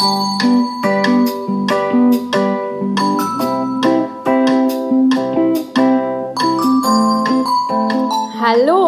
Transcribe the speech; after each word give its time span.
Hallo 0.00 0.16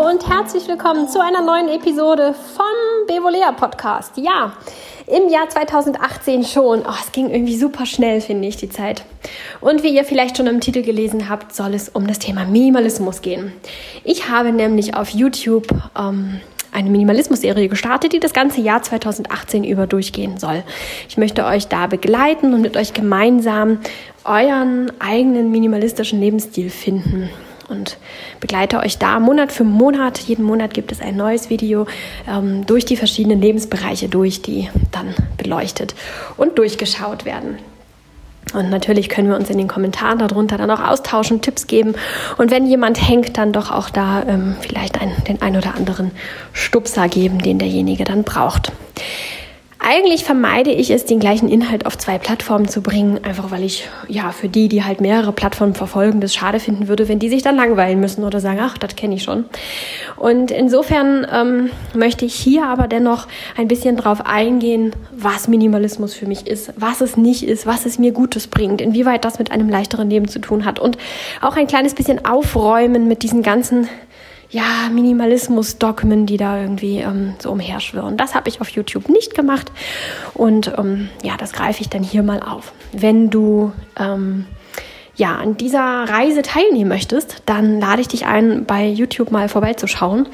und 0.09 0.27
herzlich 0.27 0.67
willkommen 0.69 1.09
zu 1.09 1.21
einer 1.21 1.43
neuen 1.43 1.69
Episode 1.69 2.35
vom 2.57 2.65
Bevolea 3.07 3.53
Podcast. 3.53 4.17
Ja, 4.17 4.55
im 5.07 5.29
Jahr 5.29 5.51
2018 5.51 6.45
schon. 6.45 6.81
Oh, 6.81 6.95
es 6.99 7.13
ging 7.13 7.29
irgendwie 7.29 7.59
super 7.59 7.85
schnell, 7.85 8.23
finde 8.23 8.49
ich, 8.49 8.57
die 8.57 8.71
Zeit. 8.71 9.05
Und 9.61 9.83
wie 9.83 9.95
ihr 9.95 10.07
vielleicht 10.07 10.39
schon 10.39 10.47
im 10.47 10.63
Titel 10.63 10.81
gelesen 10.81 11.29
habt, 11.29 11.55
soll 11.55 11.75
es 11.75 11.91
um 11.91 12.07
das 12.07 12.21
Thema 12.21 12.47
Minimalismus 12.47 13.21
gehen. 13.21 13.53
Ich 14.03 14.31
habe 14.31 14.51
nämlich 14.51 14.97
auf 14.97 15.11
YouTube 15.11 15.67
ähm, 15.95 16.41
eine 16.73 16.91
Minimalismus-Serie 16.91 17.69
gestartet, 17.69 18.13
die 18.13 18.21
das 18.21 18.33
ganze 18.33 18.61
Jahr 18.61 18.83
2018 18.83 19.63
über 19.63 19.87
durchgehen 19.87 20.39
soll. 20.39 20.65
Ich 21.09 21.17
möchte 21.17 21.45
euch 21.45 21.69
da 21.69 21.87
begleiten 21.87 22.55
und 22.55 22.63
mit 22.63 22.77
euch 22.77 22.95
gemeinsam 22.95 23.79
euren 24.25 24.91
eigenen 24.99 25.51
minimalistischen 25.51 26.21
Lebensstil 26.21 26.71
finden 26.71 27.29
und 27.69 27.99
begleite 28.41 28.79
euch 28.81 28.99
da 28.99 29.21
Monat 29.21 29.53
für 29.53 29.65
Monat. 29.65 30.19
Jeden 30.19 30.45
Monat 30.45 30.75
gibt 30.75 30.93
es 30.93 31.01
ein 31.01 31.17
neues 31.17 31.51
Video 31.51 31.87
ähm, 32.29 32.67
durch 32.67 32.85
die 32.85 32.97
verschiedenen 32.97 33.41
Lebensbereiche 33.41 34.09
durch, 34.09 34.43
die 34.43 34.69
dann 34.91 35.15
beleuchtet 35.37 35.95
und 36.37 36.59
durchgeschaut 36.59 37.25
werden. 37.25 37.59
Und 38.55 38.71
natürlich 38.71 39.09
können 39.09 39.29
wir 39.29 39.37
uns 39.37 39.49
in 39.51 39.59
den 39.59 39.69
Kommentaren 39.69 40.19
darunter 40.19 40.59
dann 40.59 40.71
auch 40.71 40.83
austauschen, 40.83 41.41
Tipps 41.41 41.67
geben. 41.67 41.95
Und 42.37 42.51
wenn 42.51 42.67
jemand 42.67 43.01
hängt, 43.09 43.39
dann 43.39 43.53
doch 43.53 43.71
auch 43.71 43.89
da 43.89 44.25
ähm, 44.29 44.57
vielleicht 44.61 45.01
ein, 45.01 45.13
den 45.27 45.41
ein 45.41 45.57
oder 45.57 45.75
anderen 45.75 46.11
Stupser 46.53 47.09
geben, 47.09 47.39
den 47.39 47.59
derjenige 47.59 48.05
dann 48.05 48.25
braucht. 48.25 48.73
Eigentlich 49.85 50.23
vermeide 50.23 50.71
ich 50.71 50.91
es, 50.91 51.07
den 51.07 51.19
gleichen 51.19 51.49
Inhalt 51.49 51.87
auf 51.87 51.99
zwei 51.99 52.17
Plattformen 52.17 52.69
zu 52.69 52.83
bringen, 52.83 53.19
einfach 53.25 53.51
weil 53.51 53.65
ich 53.65 53.89
ja 54.07 54.31
für 54.31 54.49
die, 54.49 54.69
die 54.69 54.85
halt 54.85 55.01
mehrere 55.01 55.33
Plattformen 55.33 55.75
verfolgen, 55.75 56.21
das 56.21 56.33
schade 56.33 56.61
finden 56.61 56.87
würde, 56.87 57.09
wenn 57.09 57.19
die 57.19 57.29
sich 57.29 57.43
dann 57.43 57.57
langweilen 57.57 57.99
müssen 57.99 58.23
oder 58.23 58.39
sagen, 58.39 58.61
ach, 58.63 58.79
das 58.79 58.95
kenne 58.95 59.17
ich 59.17 59.25
schon. 59.25 59.45
Und 60.15 60.53
insofern 60.53 61.27
ähm, 61.33 61.71
möchte 61.95 62.25
ich 62.25 62.35
hier 62.35 62.67
aber 62.67 62.87
dennoch 62.87 63.27
ein 63.57 63.67
bisschen 63.67 63.97
drauf 63.97 64.25
eingehen, 64.25 64.93
was 65.11 65.49
Minimalismus 65.49 66.15
für 66.15 66.27
mich 66.27 66.47
ist, 66.47 66.73
was 66.77 67.01
es 67.01 67.17
nicht 67.17 67.43
ist, 67.43 67.67
was 67.67 67.85
es 67.85 67.99
mir 67.99 68.13
Gutes 68.13 68.47
bringt, 68.47 68.81
inwieweit 68.81 69.25
das 69.25 69.41
mit 69.41 69.51
einem 69.51 69.69
leichteren 69.69 70.09
Leben 70.09 70.29
zu 70.29 70.39
tun 70.39 70.65
hat 70.65 70.79
und 70.79 70.97
auch 71.41 71.57
ein 71.57 71.67
kleines 71.67 71.95
bisschen 71.95 72.25
aufräumen 72.25 73.09
mit 73.09 73.25
diesen 73.25 73.43
ganzen 73.43 73.89
ja, 74.53 74.91
Minimalismus-Dogmen, 74.93 76.27
die 76.27 76.37
da 76.37 76.61
irgendwie 76.61 76.99
ähm, 76.99 77.35
so 77.39 77.51
umherschwirren. 77.51 78.19
Das 78.19 78.35
habe 78.35 78.49
ich 78.51 78.61
auf 78.61 78.69
YouTube 78.69 79.09
nicht 79.09 79.35
gemacht 79.35 79.73
und 80.35 80.73
ähm, 80.79 81.09
ja, 81.23 81.37
das 81.39 81.53
greife 81.53 81.81
ich 81.81 81.89
dann 81.89 82.03
hier 82.03 82.23
mal 82.23 82.41
auf. 82.41 82.73
Wenn 82.93 83.31
du 83.31 83.73
ähm, 83.99 84.47
ja, 85.15 85.37
an 85.37 85.57
dieser 85.57 86.05
Reise 86.09 86.43
teilnehmen 86.43 86.89
möchtest, 86.89 87.43
dann 87.47 87.81
lade 87.81 88.03
ich 88.03 88.09
dich 88.09 88.27
ein, 88.27 88.65
bei 88.67 88.87
YouTube 88.87 89.31
mal 89.31 89.49
vorbeizuschauen. 89.49 90.29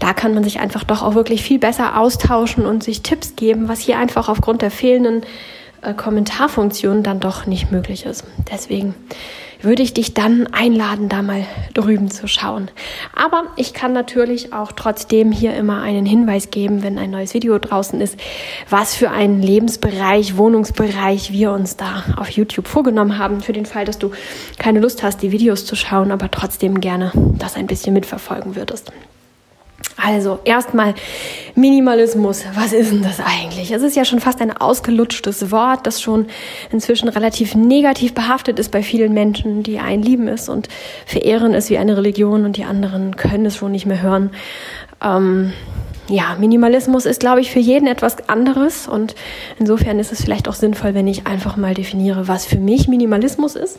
Da 0.00 0.14
kann 0.14 0.34
man 0.34 0.44
sich 0.44 0.60
einfach 0.60 0.84
doch 0.84 1.02
auch 1.02 1.14
wirklich 1.14 1.42
viel 1.42 1.58
besser 1.58 1.98
austauschen 1.98 2.66
und 2.66 2.82
sich 2.82 3.02
Tipps 3.02 3.36
geben, 3.36 3.68
was 3.68 3.80
hier 3.80 3.98
einfach 3.98 4.28
aufgrund 4.28 4.62
der 4.62 4.70
fehlenden 4.70 5.22
äh, 5.82 5.94
Kommentarfunktion 5.94 7.02
dann 7.02 7.20
doch 7.20 7.46
nicht 7.46 7.70
möglich 7.70 8.04
ist. 8.04 8.24
Deswegen 8.50 8.94
würde 9.62 9.82
ich 9.82 9.94
dich 9.94 10.14
dann 10.14 10.46
einladen, 10.52 11.08
da 11.08 11.22
mal 11.22 11.44
drüben 11.74 12.10
zu 12.10 12.28
schauen. 12.28 12.70
Aber 13.14 13.44
ich 13.56 13.74
kann 13.74 13.92
natürlich 13.92 14.52
auch 14.52 14.72
trotzdem 14.72 15.32
hier 15.32 15.54
immer 15.54 15.82
einen 15.82 16.06
Hinweis 16.06 16.50
geben, 16.50 16.82
wenn 16.82 16.98
ein 16.98 17.10
neues 17.10 17.34
Video 17.34 17.58
draußen 17.58 18.00
ist, 18.00 18.16
was 18.68 18.94
für 18.94 19.10
einen 19.10 19.42
Lebensbereich, 19.42 20.36
Wohnungsbereich 20.36 21.32
wir 21.32 21.52
uns 21.52 21.76
da 21.76 22.04
auf 22.16 22.30
YouTube 22.30 22.68
vorgenommen 22.68 23.18
haben, 23.18 23.40
für 23.40 23.52
den 23.52 23.66
Fall, 23.66 23.84
dass 23.84 23.98
du 23.98 24.10
keine 24.58 24.80
Lust 24.80 25.02
hast, 25.02 25.22
die 25.22 25.32
Videos 25.32 25.66
zu 25.66 25.76
schauen, 25.76 26.10
aber 26.10 26.30
trotzdem 26.30 26.80
gerne 26.80 27.12
das 27.14 27.56
ein 27.56 27.66
bisschen 27.66 27.94
mitverfolgen 27.94 28.56
würdest. 28.56 28.92
Also 29.96 30.38
erstmal 30.44 30.94
Minimalismus. 31.54 32.44
Was 32.54 32.72
ist 32.72 32.90
denn 32.90 33.02
das 33.02 33.20
eigentlich? 33.20 33.70
Es 33.70 33.82
ist 33.82 33.96
ja 33.96 34.04
schon 34.04 34.20
fast 34.20 34.40
ein 34.40 34.56
ausgelutschtes 34.56 35.50
Wort, 35.50 35.86
das 35.86 36.00
schon 36.00 36.26
inzwischen 36.70 37.08
relativ 37.08 37.54
negativ 37.54 38.14
behaftet 38.14 38.58
ist 38.58 38.70
bei 38.70 38.82
vielen 38.82 39.12
Menschen, 39.12 39.62
die 39.62 39.78
einen 39.78 40.02
lieben 40.02 40.28
es 40.28 40.48
und 40.48 40.68
verehren 41.06 41.54
es 41.54 41.70
wie 41.70 41.78
eine 41.78 41.96
Religion 41.96 42.44
und 42.44 42.56
die 42.56 42.64
anderen 42.64 43.16
können 43.16 43.46
es 43.46 43.56
schon 43.56 43.72
nicht 43.72 43.86
mehr 43.86 44.00
hören. 44.00 44.30
Ähm, 45.02 45.52
ja, 46.08 46.36
Minimalismus 46.38 47.06
ist, 47.06 47.20
glaube 47.20 47.40
ich, 47.40 47.50
für 47.50 47.60
jeden 47.60 47.86
etwas 47.86 48.28
anderes 48.28 48.88
und 48.88 49.14
insofern 49.58 49.98
ist 49.98 50.12
es 50.12 50.22
vielleicht 50.22 50.48
auch 50.48 50.54
sinnvoll, 50.54 50.94
wenn 50.94 51.06
ich 51.06 51.26
einfach 51.26 51.56
mal 51.56 51.74
definiere, 51.74 52.26
was 52.26 52.46
für 52.46 52.58
mich 52.58 52.88
Minimalismus 52.88 53.54
ist 53.54 53.78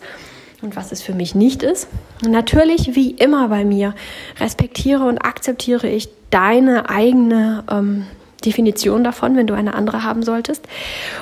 und 0.61 0.75
was 0.75 0.91
es 0.91 1.01
für 1.01 1.13
mich 1.13 1.35
nicht 1.35 1.63
ist. 1.63 1.87
Natürlich, 2.25 2.95
wie 2.95 3.11
immer 3.11 3.47
bei 3.49 3.65
mir, 3.65 3.95
respektiere 4.39 5.05
und 5.05 5.19
akzeptiere 5.19 5.87
ich 5.87 6.09
deine 6.29 6.89
eigene 6.89 7.63
ähm, 7.69 8.05
Definition 8.45 9.03
davon, 9.03 9.35
wenn 9.35 9.47
du 9.47 9.53
eine 9.53 9.75
andere 9.75 10.03
haben 10.03 10.23
solltest. 10.23 10.67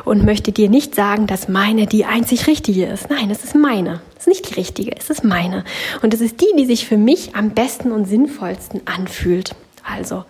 Und 0.05 0.23
möchte 0.23 0.51
dir 0.51 0.69
nicht 0.69 0.95
sagen, 0.95 1.27
dass 1.27 1.47
meine 1.47 1.87
die 1.87 2.05
einzig 2.05 2.47
richtige 2.47 2.85
ist. 2.85 3.09
Nein, 3.09 3.29
es 3.29 3.43
ist 3.43 3.55
meine. 3.55 4.01
Es 4.17 4.21
ist 4.21 4.27
nicht 4.27 4.49
die 4.49 4.53
richtige, 4.55 4.95
es 4.95 5.09
ist 5.09 5.23
meine. 5.23 5.63
Und 6.01 6.13
es 6.13 6.21
ist 6.21 6.41
die, 6.41 6.55
die 6.57 6.65
sich 6.65 6.87
für 6.87 6.97
mich 6.97 7.35
am 7.35 7.51
besten 7.51 7.91
und 7.91 8.05
sinnvollsten 8.05 8.81
anfühlt. 8.85 9.55
Also, 9.83 10.25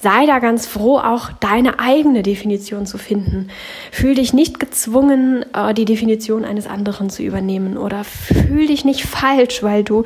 sei 0.00 0.26
da 0.26 0.38
ganz 0.38 0.66
froh, 0.66 0.98
auch 0.98 1.30
deine 1.40 1.78
eigene 1.78 2.22
Definition 2.22 2.86
zu 2.86 2.98
finden. 2.98 3.48
Fühl 3.90 4.14
dich 4.14 4.32
nicht 4.32 4.60
gezwungen, 4.60 5.44
äh, 5.54 5.74
die 5.74 5.84
Definition 5.84 6.44
eines 6.44 6.66
anderen 6.66 7.10
zu 7.10 7.22
übernehmen 7.22 7.76
oder 7.76 8.04
fühl 8.04 8.66
dich 8.66 8.84
nicht 8.84 9.04
falsch, 9.04 9.62
weil 9.62 9.84
du 9.84 10.04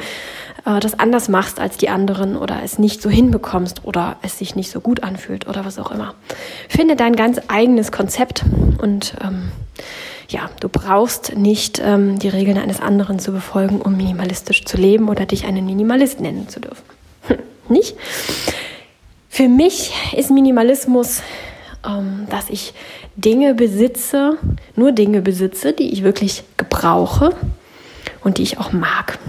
äh, 0.65 0.81
das 0.81 0.99
anders 0.99 1.29
machst 1.29 1.61
als 1.61 1.77
die 1.77 1.89
anderen 1.89 2.37
oder 2.37 2.61
es 2.65 2.79
nicht 2.79 3.03
so 3.03 3.11
hinbekommst 3.11 3.85
oder 3.85 4.17
es 4.23 4.39
sich 4.39 4.57
nicht 4.57 4.71
so 4.71 4.81
gut 4.81 5.03
anfühlt 5.03 5.49
oder 5.49 5.65
was 5.65 5.79
auch 5.79 5.91
immer. 5.91 6.15
Finde 6.69 6.97
dein 6.97 7.17
ganz 7.17 7.41
eigenes 7.49 7.93
Konzept 7.93 8.45
und 8.81 9.15
ähm, 9.23 9.51
ja, 10.29 10.49
du 10.61 10.69
brauchst 10.69 11.37
nicht 11.37 11.83
ähm, 11.85 12.19
die 12.19 12.29
Regeln 12.29 12.59
eines 12.59 12.81
anderen 12.81 13.19
zu 13.19 13.33
befolgen, 13.33 13.81
um 13.81 13.97
minimalistisch 13.97 14.65
zu 14.65 14.77
leben 14.77 15.09
oder 15.09 15.27
dich 15.27 15.45
einen 15.45 15.67
Minimalist 15.67 16.21
nennen 16.21 16.49
zu 16.49 16.61
dürfen. 16.61 16.85
Hm, 17.27 17.39
nicht? 17.69 17.97
Für 19.33 19.49
mich 19.49 19.93
ist 20.15 20.33
Minimalismus, 20.33 21.23
ähm, 21.87 22.27
dass 22.29 22.51
ich 22.51 22.75
Dinge 23.15 23.55
besitze, 23.55 24.37
nur 24.75 24.91
Dinge 24.91 25.23
besitze, 25.23 25.73
die 25.73 25.93
ich 25.93 26.03
wirklich 26.03 26.43
gebrauche 26.57 27.35
und 28.25 28.39
die 28.39 28.43
ich 28.43 28.59
auch 28.59 28.73
mag. 28.73 29.21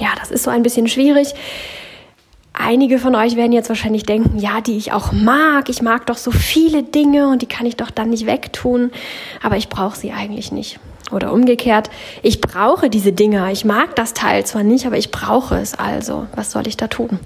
Ja, 0.00 0.08
das 0.18 0.32
ist 0.32 0.42
so 0.42 0.50
ein 0.50 0.64
bisschen 0.64 0.88
schwierig. 0.88 1.32
Einige 2.52 2.98
von 2.98 3.14
euch 3.14 3.36
werden 3.36 3.52
jetzt 3.52 3.68
wahrscheinlich 3.68 4.02
denken, 4.02 4.36
ja, 4.40 4.60
die 4.60 4.76
ich 4.76 4.90
auch 4.90 5.12
mag. 5.12 5.68
Ich 5.68 5.80
mag 5.80 6.04
doch 6.06 6.16
so 6.16 6.32
viele 6.32 6.82
Dinge 6.82 7.28
und 7.28 7.42
die 7.42 7.46
kann 7.46 7.66
ich 7.66 7.76
doch 7.76 7.92
dann 7.92 8.10
nicht 8.10 8.26
wegtun. 8.26 8.90
Aber 9.44 9.56
ich 9.56 9.68
brauche 9.68 9.96
sie 9.96 10.10
eigentlich 10.10 10.50
nicht. 10.50 10.80
Oder 11.12 11.32
umgekehrt, 11.32 11.88
ich 12.22 12.40
brauche 12.40 12.90
diese 12.90 13.12
Dinger. 13.12 13.52
Ich 13.52 13.64
mag 13.64 13.94
das 13.94 14.12
Teil 14.12 14.44
zwar 14.44 14.64
nicht, 14.64 14.86
aber 14.86 14.98
ich 14.98 15.12
brauche 15.12 15.54
es 15.54 15.74
also. 15.78 16.26
Was 16.34 16.50
soll 16.50 16.66
ich 16.66 16.76
da 16.76 16.88
tun? 16.88 17.20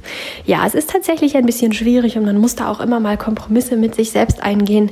Ja, 0.45 0.67
es 0.67 0.75
ist 0.75 0.91
tatsächlich 0.91 1.35
ein 1.35 1.47
bisschen 1.47 1.73
schwierig 1.73 2.19
und 2.19 2.27
man 2.27 2.37
muss 2.37 2.57
da 2.57 2.71
auch 2.71 2.81
immer 2.81 3.01
mal 3.01 3.17
Kompromisse 3.17 3.77
mit 3.77 3.95
sich 3.95 4.11
selbst 4.11 4.43
eingehen, 4.43 4.91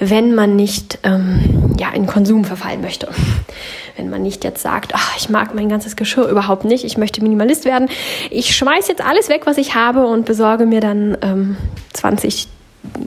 wenn 0.00 0.34
man 0.34 0.56
nicht 0.56 0.98
ähm, 1.04 1.74
ja, 1.78 1.90
in 1.90 2.08
Konsum 2.08 2.44
verfallen 2.44 2.80
möchte. 2.80 3.08
Wenn 3.96 4.10
man 4.10 4.22
nicht 4.22 4.42
jetzt 4.42 4.62
sagt, 4.62 4.92
ach, 4.96 5.16
ich 5.16 5.28
mag 5.28 5.54
mein 5.54 5.68
ganzes 5.68 5.94
Geschirr 5.94 6.26
überhaupt 6.26 6.64
nicht, 6.64 6.84
ich 6.84 6.98
möchte 6.98 7.22
Minimalist 7.22 7.64
werden. 7.64 7.88
Ich 8.30 8.56
schmeiß 8.56 8.88
jetzt 8.88 9.04
alles 9.04 9.28
weg, 9.28 9.42
was 9.44 9.58
ich 9.58 9.76
habe 9.76 10.08
und 10.08 10.24
besorge 10.24 10.66
mir 10.66 10.80
dann 10.80 11.16
ähm, 11.22 11.56
20 11.92 12.48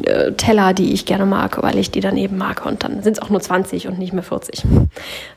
äh, 0.04 0.32
Teller, 0.34 0.74
die 0.74 0.94
ich 0.94 1.06
gerne 1.06 1.26
mag, 1.26 1.62
weil 1.62 1.78
ich 1.78 1.92
die 1.92 2.00
dann 2.00 2.18
eben 2.18 2.38
mag. 2.38 2.66
Und 2.66 2.84
dann 2.84 3.04
sind 3.04 3.18
es 3.18 3.22
auch 3.22 3.30
nur 3.30 3.42
20 3.42 3.88
und 3.88 4.00
nicht 4.00 4.14
mehr 4.14 4.24
40. 4.24 4.64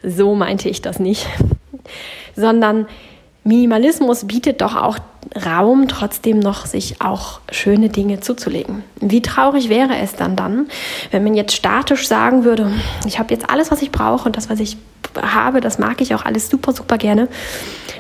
So 0.03 0.35
meinte 0.35 0.69
ich 0.69 0.83
das 0.83 0.99
nicht. 0.99 1.27
Sondern 2.37 2.87
Minimalismus 3.45 4.27
bietet 4.27 4.61
doch 4.61 4.77
auch 4.77 4.99
Raum, 5.47 5.87
trotzdem 5.89 6.39
noch 6.39 6.67
sich 6.67 7.01
auch 7.01 7.41
schöne 7.51 7.89
Dinge 7.89 8.21
zuzulegen. 8.21 8.83
Wie 9.01 9.23
traurig 9.23 9.69
wäre 9.69 9.97
es 9.97 10.15
dann 10.15 10.37
dann, 10.37 10.67
wenn 11.11 11.25
man 11.25 11.35
jetzt 11.35 11.55
statisch 11.55 12.09
sagen 12.09 12.45
würde, 12.45 12.71
ich 13.07 13.19
habe 13.19 13.33
jetzt 13.33 13.49
alles, 13.49 13.71
was 13.71 13.83
ich 13.83 13.93
brauche 13.93 14.27
und 14.27 14.37
das, 14.37 14.51
was 14.51 14.61
ich 14.61 14.77
habe, 15.21 15.61
das 15.61 15.79
mag 15.79 16.01
ich 16.01 16.15
auch 16.15 16.25
alles 16.25 16.49
super, 16.49 16.73
super 16.73 16.99
gerne, 16.99 17.29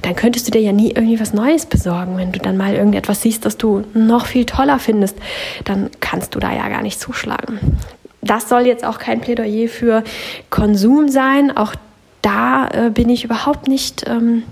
dann 0.03 0.15
könntest 0.15 0.47
du 0.47 0.51
dir 0.51 0.61
ja 0.61 0.73
nie 0.73 0.91
irgendwie 0.91 1.21
was 1.21 1.33
Neues 1.33 1.67
besorgen. 1.67 2.17
Wenn 2.17 2.33
du 2.33 2.39
dann 2.39 2.57
mal 2.57 2.75
irgendetwas 2.75 3.23
siehst, 3.23 3.45
das 3.45 3.57
du 3.57 3.85
noch 3.95 4.27
viel 4.27 4.45
toller 4.45 4.79
findest, 4.79 5.17
dann 5.65 5.91
kannst 6.01 6.35
du 6.35 6.39
da 6.39 6.53
ja 6.53 6.69
gar 6.69 6.83
nicht 6.83 7.01
zuschlagen. 7.01 7.79
Das 8.23 8.49
soll 8.49 8.67
jetzt 8.67 8.85
auch 8.85 8.99
kein 8.99 9.21
Plädoyer 9.21 9.69
für 9.69 10.05
Konsum 10.51 11.09
sein. 11.09 11.57
Auch 11.57 11.75
da 12.23 12.69
äh, 12.69 12.91
bin 12.91 13.09
ich 13.09 13.25
überhaupt 13.25 13.67
nicht 13.67 14.05
ähm, 14.09 14.45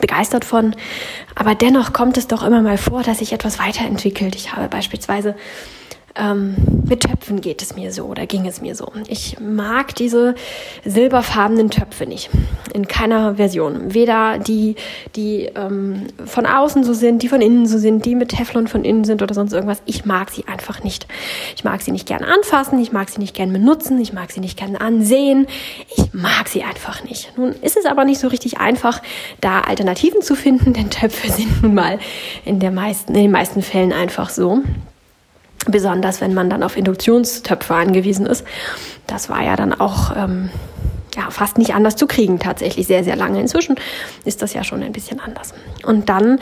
begeistert 0.00 0.44
von. 0.44 0.74
Aber 1.34 1.54
dennoch 1.54 1.92
kommt 1.92 2.16
es 2.16 2.26
doch 2.26 2.42
immer 2.42 2.62
mal 2.62 2.78
vor, 2.78 3.02
dass 3.02 3.18
sich 3.18 3.32
etwas 3.32 3.58
weiterentwickelt. 3.58 4.34
Ich 4.34 4.52
habe 4.54 4.68
beispielsweise 4.68 5.34
ähm, 6.18 6.56
mit 6.88 7.00
Töpfen 7.00 7.40
geht 7.40 7.62
es 7.62 7.74
mir 7.74 7.92
so 7.92 8.04
oder 8.04 8.26
ging 8.26 8.46
es 8.46 8.60
mir 8.60 8.74
so. 8.74 8.92
Ich 9.08 9.38
mag 9.40 9.94
diese 9.96 10.34
silberfarbenen 10.84 11.70
Töpfe 11.70 12.06
nicht. 12.06 12.30
In 12.72 12.86
keiner 12.86 13.36
Version. 13.36 13.92
Weder 13.94 14.38
die, 14.38 14.76
die 15.16 15.50
ähm, 15.54 16.06
von 16.24 16.46
außen 16.46 16.84
so 16.84 16.92
sind, 16.92 17.22
die 17.22 17.28
von 17.28 17.40
innen 17.40 17.66
so 17.66 17.78
sind, 17.78 18.04
die 18.04 18.14
mit 18.14 18.30
Teflon 18.30 18.68
von 18.68 18.84
innen 18.84 19.04
sind 19.04 19.22
oder 19.22 19.34
sonst 19.34 19.52
irgendwas. 19.52 19.82
Ich 19.84 20.04
mag 20.04 20.30
sie 20.30 20.46
einfach 20.46 20.82
nicht. 20.82 21.06
Ich 21.56 21.64
mag 21.64 21.82
sie 21.82 21.92
nicht 21.92 22.06
gern 22.06 22.24
anfassen, 22.24 22.78
ich 22.78 22.92
mag 22.92 23.08
sie 23.08 23.20
nicht 23.20 23.34
gern 23.34 23.52
benutzen, 23.52 24.00
ich 24.00 24.12
mag 24.12 24.30
sie 24.30 24.40
nicht 24.40 24.58
gern 24.58 24.76
ansehen. 24.76 25.46
Ich 25.96 26.12
mag 26.12 26.48
sie 26.48 26.62
einfach 26.62 27.04
nicht. 27.04 27.32
Nun 27.36 27.52
ist 27.62 27.76
es 27.76 27.86
aber 27.86 28.04
nicht 28.04 28.20
so 28.20 28.28
richtig 28.28 28.58
einfach, 28.58 29.02
da 29.40 29.60
Alternativen 29.60 30.22
zu 30.22 30.34
finden, 30.34 30.72
denn 30.72 30.90
Töpfe 30.90 31.30
sind 31.32 31.62
nun 31.62 31.74
mal 31.74 31.98
in, 32.44 32.60
der 32.60 32.70
meisten, 32.70 33.14
in 33.14 33.22
den 33.22 33.30
meisten 33.30 33.62
Fällen 33.62 33.92
einfach 33.92 34.30
so. 34.30 34.62
Besonders 35.66 36.20
wenn 36.20 36.34
man 36.34 36.48
dann 36.50 36.62
auf 36.62 36.76
Induktionstöpfe 36.76 37.74
angewiesen 37.74 38.26
ist. 38.26 38.44
Das 39.06 39.28
war 39.28 39.42
ja 39.42 39.56
dann 39.56 39.72
auch 39.72 40.14
ähm, 40.16 40.50
ja, 41.16 41.30
fast 41.30 41.56
nicht 41.58 41.74
anders 41.74 41.96
zu 41.96 42.06
kriegen, 42.06 42.38
tatsächlich 42.38 42.86
sehr, 42.86 43.02
sehr 43.02 43.16
lange. 43.16 43.40
Inzwischen 43.40 43.76
ist 44.24 44.42
das 44.42 44.52
ja 44.52 44.62
schon 44.62 44.82
ein 44.82 44.92
bisschen 44.92 45.18
anders. 45.18 45.54
Und 45.84 46.08
dann 46.08 46.38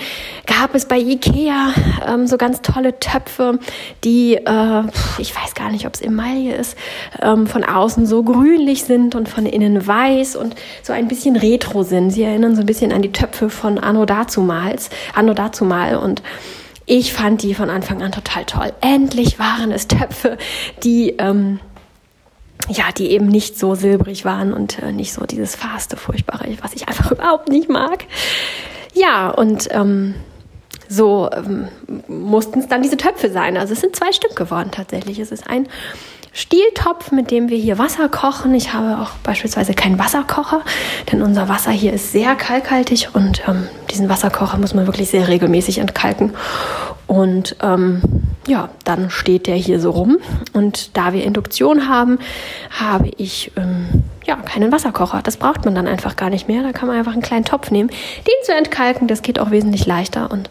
gab 0.46 0.74
es 0.74 0.86
bei 0.86 0.98
Ikea 0.98 1.72
ähm, 2.06 2.26
so 2.26 2.36
ganz 2.36 2.60
tolle 2.60 2.98
Töpfe, 2.98 3.58
die, 4.02 4.34
äh, 4.34 4.82
ich 5.18 5.34
weiß 5.34 5.54
gar 5.54 5.70
nicht, 5.70 5.86
ob 5.86 5.94
es 5.94 6.02
Emaille 6.02 6.56
ist, 6.56 6.76
ähm, 7.22 7.46
von 7.46 7.62
außen 7.62 8.06
so 8.06 8.24
grünlich 8.24 8.84
sind 8.84 9.14
und 9.14 9.28
von 9.28 9.46
innen 9.46 9.86
weiß 9.86 10.34
und 10.36 10.56
so 10.82 10.92
ein 10.92 11.06
bisschen 11.06 11.36
retro 11.36 11.84
sind. 11.84 12.10
Sie 12.10 12.24
erinnern 12.24 12.56
so 12.56 12.62
ein 12.62 12.66
bisschen 12.66 12.92
an 12.92 13.02
die 13.02 13.12
Töpfe 13.12 13.50
von 13.50 13.78
Anno 13.78 14.06
dazumals, 14.06 14.90
Anno 15.14 15.34
dazumal 15.34 15.96
und 15.96 16.22
ich 16.86 17.12
fand 17.12 17.42
die 17.42 17.54
von 17.54 17.70
Anfang 17.70 18.02
an 18.02 18.12
total 18.12 18.44
toll. 18.44 18.72
Endlich 18.80 19.38
waren 19.38 19.72
es 19.72 19.88
Töpfe, 19.88 20.36
die, 20.82 21.10
ähm, 21.18 21.60
ja, 22.68 22.84
die 22.96 23.10
eben 23.10 23.26
nicht 23.26 23.58
so 23.58 23.74
silbrig 23.74 24.24
waren 24.24 24.52
und 24.52 24.78
äh, 24.80 24.92
nicht 24.92 25.12
so 25.12 25.24
dieses 25.24 25.54
faste, 25.54 25.96
furchtbare, 25.96 26.46
was 26.60 26.74
ich 26.74 26.88
einfach 26.88 27.10
überhaupt 27.12 27.48
nicht 27.48 27.68
mag. 27.68 28.04
Ja, 28.94 29.30
und 29.30 29.68
ähm, 29.70 30.14
so 30.88 31.30
ähm, 31.32 31.68
mussten 32.06 32.60
es 32.60 32.68
dann 32.68 32.82
diese 32.82 32.96
Töpfe 32.96 33.30
sein. 33.30 33.56
Also 33.56 33.72
es 33.72 33.80
sind 33.80 33.96
zwei 33.96 34.12
Stück 34.12 34.36
geworden 34.36 34.70
tatsächlich. 34.70 35.18
Es 35.18 35.32
ist 35.32 35.48
ein 35.48 35.68
Stieltopf, 36.34 37.12
mit 37.12 37.30
dem 37.30 37.48
wir 37.48 37.56
hier 37.56 37.78
Wasser 37.78 38.08
kochen. 38.08 38.54
Ich 38.54 38.72
habe 38.72 39.00
auch 39.00 39.10
beispielsweise 39.22 39.72
keinen 39.72 40.00
Wasserkocher, 40.00 40.62
denn 41.10 41.22
unser 41.22 41.48
Wasser 41.48 41.70
hier 41.70 41.92
ist 41.92 42.10
sehr 42.10 42.34
kalkhaltig 42.34 43.10
und 43.12 43.42
ähm, 43.48 43.68
diesen 43.90 44.08
Wasserkocher 44.08 44.58
muss 44.58 44.74
man 44.74 44.86
wirklich 44.86 45.08
sehr 45.08 45.28
regelmäßig 45.28 45.78
entkalken. 45.78 46.34
Und 47.06 47.54
ähm, 47.62 48.02
ja, 48.48 48.68
dann 48.82 49.10
steht 49.10 49.46
der 49.46 49.54
hier 49.54 49.78
so 49.78 49.92
rum. 49.92 50.18
Und 50.52 50.96
da 50.96 51.12
wir 51.12 51.22
Induktion 51.22 51.88
haben, 51.88 52.18
habe 52.70 53.10
ich 53.16 53.52
ähm, 53.56 54.02
ja 54.26 54.34
keinen 54.34 54.72
Wasserkocher. 54.72 55.20
Das 55.22 55.36
braucht 55.36 55.64
man 55.64 55.76
dann 55.76 55.86
einfach 55.86 56.16
gar 56.16 56.30
nicht 56.30 56.48
mehr. 56.48 56.64
Da 56.64 56.72
kann 56.72 56.88
man 56.88 56.96
einfach 56.96 57.12
einen 57.12 57.22
kleinen 57.22 57.44
Topf 57.44 57.70
nehmen, 57.70 57.90
den 57.90 58.34
zu 58.44 58.52
entkalken. 58.52 59.06
Das 59.06 59.22
geht 59.22 59.38
auch 59.38 59.52
wesentlich 59.52 59.86
leichter 59.86 60.32
und 60.32 60.50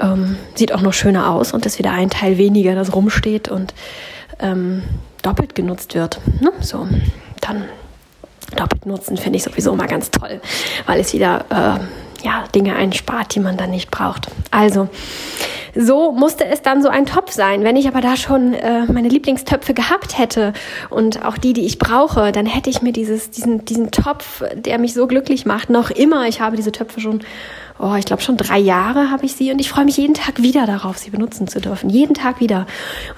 ähm, 0.00 0.36
sieht 0.56 0.72
auch 0.72 0.82
noch 0.82 0.92
schöner 0.92 1.30
aus 1.30 1.52
und 1.52 1.64
ist 1.64 1.78
wieder 1.78 1.92
ein 1.92 2.10
Teil 2.10 2.38
weniger, 2.38 2.74
das 2.74 2.92
rumsteht 2.92 3.48
und 3.48 3.72
ähm, 4.38 4.82
doppelt 5.22 5.54
genutzt 5.54 5.94
wird. 5.94 6.20
Ne? 6.40 6.52
So, 6.60 6.86
dann 7.40 7.64
doppelt 8.56 8.86
nutzen 8.86 9.16
finde 9.16 9.38
ich 9.38 9.42
sowieso 9.42 9.72
immer 9.72 9.86
ganz 9.86 10.10
toll, 10.10 10.40
weil 10.86 11.00
es 11.00 11.12
wieder 11.12 11.44
äh, 11.50 12.24
ja, 12.24 12.44
Dinge 12.54 12.76
einspart, 12.76 13.34
die 13.34 13.40
man 13.40 13.56
dann 13.56 13.70
nicht 13.70 13.90
braucht. 13.90 14.28
Also, 14.50 14.88
so 15.74 16.12
musste 16.12 16.46
es 16.46 16.62
dann 16.62 16.82
so 16.82 16.88
ein 16.88 17.06
Topf 17.06 17.32
sein. 17.32 17.62
Wenn 17.62 17.76
ich 17.76 17.86
aber 17.86 18.00
da 18.00 18.16
schon 18.16 18.54
äh, 18.54 18.86
meine 18.86 19.08
Lieblingstöpfe 19.08 19.74
gehabt 19.74 20.18
hätte 20.18 20.52
und 20.88 21.24
auch 21.24 21.36
die, 21.36 21.52
die 21.52 21.66
ich 21.66 21.78
brauche, 21.78 22.32
dann 22.32 22.46
hätte 22.46 22.70
ich 22.70 22.82
mir 22.82 22.92
dieses, 22.92 23.30
diesen, 23.30 23.64
diesen 23.64 23.90
Topf, 23.90 24.42
der 24.54 24.78
mich 24.78 24.94
so 24.94 25.06
glücklich 25.06 25.44
macht, 25.44 25.68
noch 25.68 25.90
immer, 25.90 26.26
ich 26.26 26.40
habe 26.40 26.56
diese 26.56 26.72
Töpfe 26.72 27.00
schon 27.00 27.20
oh, 27.78 27.94
ich 27.94 28.04
glaube 28.04 28.22
schon 28.22 28.36
drei 28.36 28.58
Jahre 28.58 29.10
habe 29.10 29.26
ich 29.26 29.34
sie 29.34 29.52
und 29.52 29.60
ich 29.60 29.68
freue 29.68 29.84
mich 29.84 29.96
jeden 29.96 30.14
Tag 30.14 30.42
wieder 30.42 30.66
darauf, 30.66 30.98
sie 30.98 31.10
benutzen 31.10 31.46
zu 31.46 31.60
dürfen. 31.60 31.90
Jeden 31.90 32.14
Tag 32.14 32.40
wieder. 32.40 32.66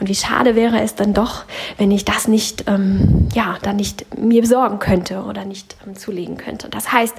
Und 0.00 0.08
wie 0.08 0.14
schade 0.14 0.54
wäre 0.54 0.80
es 0.80 0.94
dann 0.94 1.14
doch, 1.14 1.44
wenn 1.76 1.90
ich 1.90 2.04
das 2.04 2.28
nicht, 2.28 2.64
ähm, 2.66 3.28
ja, 3.34 3.56
dann 3.62 3.76
nicht 3.76 4.18
mir 4.18 4.42
besorgen 4.42 4.78
könnte 4.78 5.22
oder 5.22 5.44
nicht 5.44 5.76
ähm, 5.86 5.96
zulegen 5.96 6.36
könnte. 6.36 6.68
Das 6.68 6.92
heißt, 6.92 7.14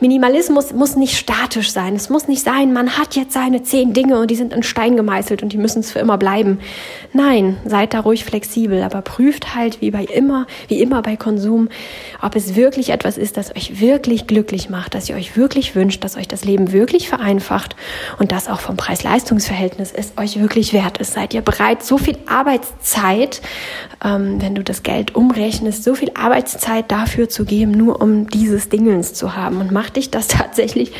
Minimalismus 0.00 0.72
muss 0.72 0.96
nicht 0.96 1.16
statisch 1.16 1.72
sein. 1.72 1.96
Es 1.96 2.10
muss 2.10 2.28
nicht 2.28 2.42
sein, 2.42 2.72
man 2.72 2.96
hat 2.96 3.16
jetzt 3.16 3.32
seine 3.32 3.62
zehn 3.62 3.92
Dinge 3.92 4.18
und 4.20 4.30
die 4.30 4.36
sind 4.36 4.52
in 4.52 4.62
Stein 4.62 4.96
gemeißelt 4.96 5.42
und 5.42 5.52
die 5.52 5.58
müssen 5.58 5.80
es 5.80 5.90
für 5.90 5.98
immer 5.98 6.18
bleiben. 6.18 6.60
Nein, 7.12 7.56
seid 7.64 7.94
da 7.94 8.00
ruhig 8.00 8.24
flexibel, 8.24 8.82
aber 8.82 9.02
prüft 9.02 9.54
halt 9.54 9.80
wie 9.80 9.90
bei 9.90 10.04
immer, 10.04 10.46
wie 10.68 10.80
immer 10.80 11.02
bei 11.02 11.16
Konsum, 11.16 11.68
ob 12.22 12.36
es 12.36 12.54
wirklich 12.54 12.90
etwas 12.90 13.18
ist, 13.18 13.36
das 13.36 13.54
euch 13.54 13.80
wirklich 13.80 14.26
glücklich 14.26 14.70
macht, 14.70 14.94
dass 14.94 15.08
ihr 15.08 15.16
euch 15.16 15.36
wirklich 15.36 15.74
wünscht, 15.74 16.04
dass 16.04 16.16
euch 16.16 16.28
das 16.28 16.44
Leben 16.44 16.72
wirklich 16.72 16.83
wirklich 16.84 17.08
vereinfacht 17.08 17.76
und 18.18 18.30
das 18.30 18.46
auch 18.46 18.60
vom 18.60 18.76
Preis-Leistungs-Verhältnis 18.76 19.90
ist 19.90 20.18
euch 20.18 20.38
wirklich 20.38 20.74
wert 20.74 20.98
ist. 20.98 21.14
Seid 21.14 21.32
ihr 21.32 21.40
bereit, 21.40 21.82
so 21.82 21.96
viel 21.96 22.18
Arbeitszeit, 22.26 23.40
ähm, 24.04 24.42
wenn 24.42 24.54
du 24.54 24.62
das 24.62 24.82
Geld 24.82 25.14
umrechnest, 25.14 25.82
so 25.82 25.94
viel 25.94 26.10
Arbeitszeit 26.12 26.92
dafür 26.92 27.30
zu 27.30 27.46
geben, 27.46 27.70
nur 27.70 28.02
um 28.02 28.28
dieses 28.28 28.68
Dingens 28.68 29.14
zu 29.14 29.34
haben? 29.34 29.62
Und 29.62 29.72
macht 29.72 29.96
dich 29.96 30.10
das 30.10 30.28
tatsächlich 30.28 30.92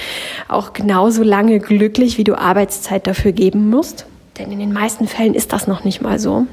auch 0.48 0.72
genauso 0.72 1.22
lange 1.22 1.60
glücklich, 1.60 2.16
wie 2.16 2.24
du 2.24 2.34
Arbeitszeit 2.34 3.06
dafür 3.06 3.32
geben 3.32 3.68
musst? 3.68 4.06
Denn 4.38 4.50
in 4.50 4.58
den 4.58 4.72
meisten 4.72 5.06
Fällen 5.06 5.34
ist 5.34 5.52
das 5.52 5.66
noch 5.66 5.84
nicht 5.84 6.00
mal 6.00 6.18
so. 6.18 6.46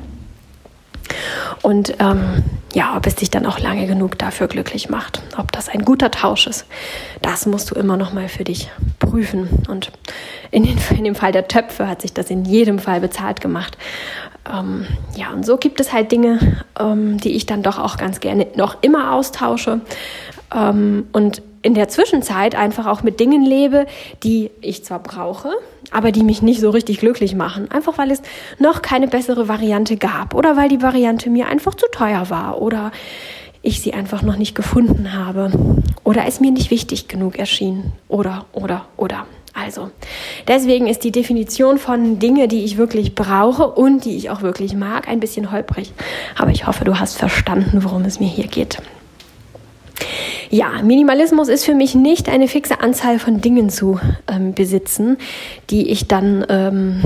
Und 1.62 1.96
ähm, 2.00 2.44
ja, 2.74 2.96
ob 2.96 3.06
es 3.06 3.16
dich 3.16 3.30
dann 3.30 3.46
auch 3.46 3.60
lange 3.60 3.88
genug 3.88 4.18
dafür 4.18 4.48
glücklich 4.48 4.90
macht, 4.90 5.22
ob 5.38 5.52
das 5.52 5.70
ein 5.70 5.84
guter 5.84 6.12
Tausch 6.12 6.48
ist, 6.48 6.66
das 7.22 7.46
musst 7.46 7.72
du 7.72 7.76
immer 7.76 7.98
noch 7.98 8.14
mal 8.14 8.30
für 8.30 8.44
dich 8.44 8.70
prüfen. 9.00 9.66
Und 9.68 9.92
in, 10.52 10.64
den, 10.64 10.78
in 10.98 11.04
dem 11.04 11.16
Fall 11.16 11.32
der 11.32 11.48
Töpfe 11.48 11.88
hat 11.88 12.02
sich 12.02 12.14
das 12.14 12.30
in 12.30 12.46
jedem 12.46 12.80
Fall 12.80 13.02
bezahlt 13.02 13.42
gemacht. 13.42 13.78
Ähm, 14.52 14.86
ja, 15.16 15.32
und 15.32 15.46
so 15.46 15.58
gibt 15.58 15.80
es 15.80 15.94
halt 15.94 16.12
Dinge, 16.12 16.64
ähm, 16.80 17.20
die 17.20 17.32
ich 17.32 17.46
dann 17.46 17.64
doch 17.64 17.78
auch 17.78 17.98
ganz 17.98 18.20
gerne 18.20 18.48
noch 18.56 18.78
immer 18.82 19.14
austausche. 19.14 19.82
Ähm, 20.54 21.08
und 21.12 21.42
in 21.62 21.74
der 21.74 21.90
Zwischenzeit 21.90 22.56
einfach 22.56 22.88
auch 22.88 23.04
mit 23.04 23.20
Dingen 23.20 23.44
lebe, 23.44 23.86
die 24.24 24.50
ich 24.62 24.84
zwar 24.84 25.00
brauche, 25.00 25.50
aber 25.92 26.12
die 26.12 26.24
mich 26.24 26.42
nicht 26.42 26.60
so 26.60 26.70
richtig 26.70 27.00
glücklich 27.00 27.36
machen. 27.36 27.70
Einfach 27.72 27.98
weil 27.98 28.12
es 28.12 28.22
noch 28.60 28.82
keine 28.82 29.08
bessere 29.08 29.48
Variante 29.48 29.98
gab 29.98 30.34
oder 30.34 30.58
weil 30.58 30.70
die 30.70 30.82
Variante 30.82 31.30
mir 31.30 31.48
einfach 31.48 31.76
zu 31.76 31.86
teuer 31.92 32.30
war 32.30 32.62
oder 32.62 32.92
ich 33.62 33.82
sie 33.82 33.94
einfach 33.94 34.22
noch 34.24 34.38
nicht 34.38 34.56
gefunden 34.56 35.14
habe 35.14 35.52
oder 36.04 36.26
es 36.26 36.40
mir 36.40 36.52
nicht 36.52 36.72
wichtig 36.72 37.08
genug 37.08 37.38
erschien 37.38 37.92
oder, 38.08 38.46
oder, 38.54 38.86
oder. 38.98 39.28
Also, 39.54 39.92
deswegen 40.48 40.88
ist 40.88 41.04
die 41.04 41.12
Definition 41.12 41.78
von 41.78 42.20
Dinge, 42.20 42.48
die 42.48 42.64
ich 42.64 42.78
wirklich 42.78 43.16
brauche 43.16 43.68
und 43.68 44.06
die 44.06 44.16
ich 44.16 44.30
auch 44.30 44.42
wirklich 44.42 44.74
mag, 44.74 45.10
ein 45.10 45.20
bisschen 45.20 45.52
holprig. 45.52 45.92
Aber 46.38 46.52
ich 46.52 46.68
hoffe, 46.68 46.86
du 46.86 47.00
hast 47.00 47.18
verstanden, 47.18 47.84
worum 47.84 48.06
es 48.06 48.20
mir 48.20 48.30
hier 48.30 48.48
geht. 48.48 48.78
Ja, 50.50 50.82
Minimalismus 50.84 51.48
ist 51.48 51.64
für 51.64 51.76
mich 51.76 51.96
nicht 51.96 52.28
eine 52.28 52.48
fixe 52.48 52.82
Anzahl 52.82 53.20
von 53.20 53.40
Dingen 53.40 53.70
zu 53.70 54.00
ähm, 54.28 54.54
besitzen, 54.54 55.18
die 55.70 55.90
ich 55.90 56.08
dann 56.08 56.46
ähm, 56.50 57.02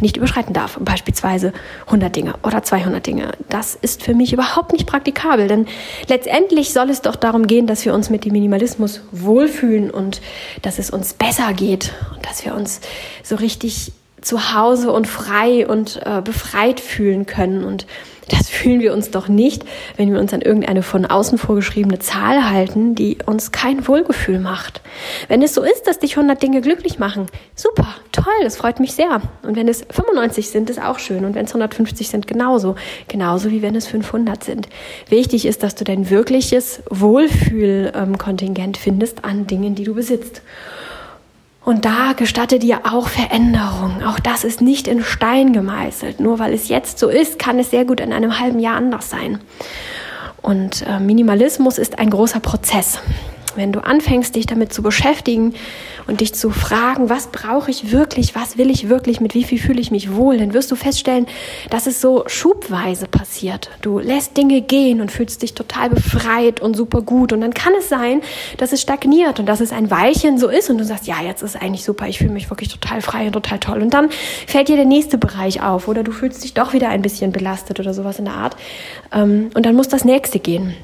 nicht 0.00 0.16
überschreiten 0.16 0.52
darf. 0.52 0.78
Beispielsweise 0.80 1.52
100 1.86 2.16
Dinge 2.16 2.34
oder 2.42 2.62
200 2.62 3.06
Dinge. 3.06 3.30
Das 3.48 3.76
ist 3.76 4.02
für 4.02 4.14
mich 4.14 4.32
überhaupt 4.32 4.72
nicht 4.72 4.86
praktikabel, 4.86 5.46
denn 5.46 5.66
letztendlich 6.08 6.72
soll 6.72 6.90
es 6.90 7.00
doch 7.00 7.16
darum 7.16 7.46
gehen, 7.46 7.68
dass 7.68 7.84
wir 7.84 7.94
uns 7.94 8.10
mit 8.10 8.24
dem 8.24 8.32
Minimalismus 8.32 9.02
wohlfühlen 9.12 9.90
und 9.90 10.20
dass 10.62 10.78
es 10.78 10.90
uns 10.90 11.14
besser 11.14 11.52
geht 11.52 11.92
und 12.16 12.26
dass 12.26 12.44
wir 12.44 12.54
uns 12.54 12.80
so 13.22 13.36
richtig 13.36 13.92
zu 14.20 14.54
Hause 14.54 14.92
und 14.92 15.06
frei 15.06 15.66
und 15.66 16.00
äh, 16.04 16.22
befreit 16.22 16.80
fühlen 16.80 17.26
können 17.26 17.64
und 17.64 17.86
das 18.30 18.48
fühlen 18.48 18.80
wir 18.80 18.92
uns 18.92 19.10
doch 19.10 19.28
nicht, 19.28 19.64
wenn 19.96 20.12
wir 20.12 20.20
uns 20.20 20.32
an 20.32 20.40
irgendeine 20.40 20.82
von 20.82 21.04
außen 21.04 21.36
vorgeschriebene 21.36 21.98
Zahl 21.98 22.48
halten, 22.48 22.94
die 22.94 23.18
uns 23.26 23.50
kein 23.50 23.88
Wohlgefühl 23.88 24.38
macht. 24.38 24.82
Wenn 25.28 25.42
es 25.42 25.52
so 25.52 25.62
ist, 25.62 25.88
dass 25.88 25.98
dich 25.98 26.16
100 26.16 26.40
Dinge 26.40 26.60
glücklich 26.60 27.00
machen, 27.00 27.26
super, 27.56 27.88
toll, 28.12 28.32
das 28.44 28.56
freut 28.56 28.78
mich 28.78 28.92
sehr. 28.92 29.20
Und 29.42 29.56
wenn 29.56 29.66
es 29.66 29.84
95 29.90 30.48
sind, 30.48 30.70
ist 30.70 30.80
auch 30.80 31.00
schön. 31.00 31.24
Und 31.24 31.34
wenn 31.34 31.46
es 31.46 31.50
150 31.50 32.08
sind, 32.08 32.28
genauso. 32.28 32.76
Genauso 33.08 33.50
wie 33.50 33.62
wenn 33.62 33.74
es 33.74 33.88
500 33.88 34.44
sind. 34.44 34.68
Wichtig 35.08 35.44
ist, 35.44 35.64
dass 35.64 35.74
du 35.74 35.84
dein 35.84 36.08
wirkliches 36.08 36.82
Wohlfühlkontingent 36.88 38.76
findest 38.76 39.24
an 39.24 39.48
Dingen, 39.48 39.74
die 39.74 39.84
du 39.84 39.94
besitzt. 39.94 40.42
Und 41.64 41.84
da 41.84 42.14
gestatte 42.14 42.58
dir 42.58 42.80
auch 42.90 43.08
Veränderung. 43.08 44.02
Auch 44.06 44.18
das 44.18 44.44
ist 44.44 44.60
nicht 44.60 44.88
in 44.88 45.04
Stein 45.04 45.52
gemeißelt. 45.52 46.18
Nur 46.18 46.38
weil 46.38 46.54
es 46.54 46.68
jetzt 46.68 46.98
so 46.98 47.08
ist, 47.08 47.38
kann 47.38 47.58
es 47.58 47.70
sehr 47.70 47.84
gut 47.84 48.00
in 48.00 48.12
einem 48.12 48.38
halben 48.38 48.58
Jahr 48.58 48.76
anders 48.76 49.10
sein. 49.10 49.40
Und 50.40 50.86
äh, 50.86 50.98
Minimalismus 50.98 51.76
ist 51.76 51.98
ein 51.98 52.10
großer 52.10 52.40
Prozess. 52.40 53.00
Wenn 53.56 53.72
du 53.72 53.80
anfängst, 53.80 54.34
dich 54.34 54.46
damit 54.46 54.72
zu 54.72 54.82
beschäftigen 54.82 55.54
und 56.06 56.20
dich 56.20 56.34
zu 56.34 56.50
fragen, 56.50 57.08
was 57.08 57.28
brauche 57.28 57.70
ich 57.70 57.92
wirklich, 57.92 58.34
was 58.34 58.58
will 58.58 58.70
ich 58.70 58.88
wirklich, 58.88 59.20
mit 59.20 59.34
wie 59.34 59.44
viel 59.44 59.58
fühle 59.58 59.80
ich 59.80 59.90
mich 59.90 60.14
wohl, 60.14 60.38
dann 60.38 60.54
wirst 60.54 60.70
du 60.70 60.76
feststellen, 60.76 61.26
dass 61.70 61.86
es 61.86 62.00
so 62.00 62.24
schubweise 62.26 63.06
passiert. 63.06 63.70
Du 63.82 63.98
lässt 63.98 64.36
Dinge 64.36 64.60
gehen 64.60 65.00
und 65.00 65.10
fühlst 65.10 65.42
dich 65.42 65.54
total 65.54 65.90
befreit 65.90 66.60
und 66.60 66.76
super 66.76 67.02
gut. 67.02 67.32
Und 67.32 67.40
dann 67.40 67.54
kann 67.54 67.72
es 67.78 67.88
sein, 67.88 68.22
dass 68.56 68.72
es 68.72 68.80
stagniert 68.80 69.40
und 69.40 69.46
dass 69.46 69.60
es 69.60 69.72
ein 69.72 69.90
Weilchen 69.90 70.38
so 70.38 70.48
ist 70.48 70.70
und 70.70 70.78
du 70.78 70.84
sagst, 70.84 71.06
ja, 71.06 71.22
jetzt 71.22 71.42
ist 71.42 71.60
eigentlich 71.60 71.84
super, 71.84 72.08
ich 72.08 72.18
fühle 72.18 72.32
mich 72.32 72.50
wirklich 72.50 72.68
total 72.68 73.02
frei 73.02 73.26
und 73.26 73.32
total 73.32 73.58
toll. 73.58 73.82
Und 73.82 73.94
dann 73.94 74.10
fällt 74.46 74.68
dir 74.68 74.76
der 74.76 74.84
nächste 74.84 75.18
Bereich 75.18 75.62
auf 75.62 75.88
oder 75.88 76.02
du 76.02 76.12
fühlst 76.12 76.42
dich 76.44 76.54
doch 76.54 76.72
wieder 76.72 76.88
ein 76.88 77.02
bisschen 77.02 77.32
belastet 77.32 77.80
oder 77.80 77.94
sowas 77.94 78.18
in 78.18 78.24
der 78.24 78.34
Art. 78.34 78.56
Ähm, 79.12 79.50
und 79.54 79.66
dann 79.66 79.74
muss 79.74 79.88
das 79.88 80.04
nächste 80.04 80.38
gehen. 80.38 80.74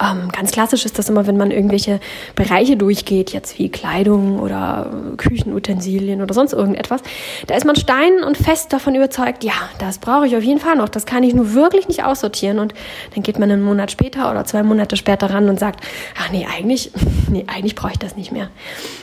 Ähm, 0.00 0.28
ganz 0.32 0.50
klassisch 0.50 0.84
ist 0.84 0.98
das 0.98 1.08
immer, 1.08 1.26
wenn 1.26 1.36
man 1.36 1.50
irgendwelche 1.50 2.00
Bereiche 2.34 2.76
durchgeht, 2.76 3.32
jetzt 3.32 3.58
wie 3.58 3.68
Kleidung 3.68 4.40
oder 4.40 4.90
Küchenutensilien 5.16 6.22
oder 6.22 6.34
sonst 6.34 6.52
irgendetwas. 6.52 7.00
Da 7.46 7.54
ist 7.54 7.64
man 7.64 7.76
stein 7.76 8.22
und 8.24 8.36
fest 8.36 8.72
davon 8.72 8.94
überzeugt, 8.94 9.44
ja, 9.44 9.52
das 9.78 9.98
brauche 9.98 10.26
ich 10.26 10.36
auf 10.36 10.42
jeden 10.42 10.60
Fall 10.60 10.76
noch. 10.76 10.88
Das 10.88 11.06
kann 11.06 11.22
ich 11.22 11.34
nur 11.34 11.54
wirklich 11.54 11.88
nicht 11.88 12.04
aussortieren. 12.04 12.58
Und 12.58 12.74
dann 13.14 13.22
geht 13.22 13.38
man 13.38 13.50
einen 13.50 13.62
Monat 13.62 13.90
später 13.90 14.30
oder 14.30 14.44
zwei 14.44 14.62
Monate 14.62 14.96
später 14.96 15.30
ran 15.30 15.48
und 15.48 15.60
sagt, 15.60 15.84
ach 16.18 16.30
nee, 16.30 16.46
eigentlich, 16.46 16.90
nee, 17.30 17.44
eigentlich 17.46 17.74
brauche 17.74 17.92
ich 17.92 17.98
das 17.98 18.16
nicht 18.16 18.32
mehr. 18.32 18.48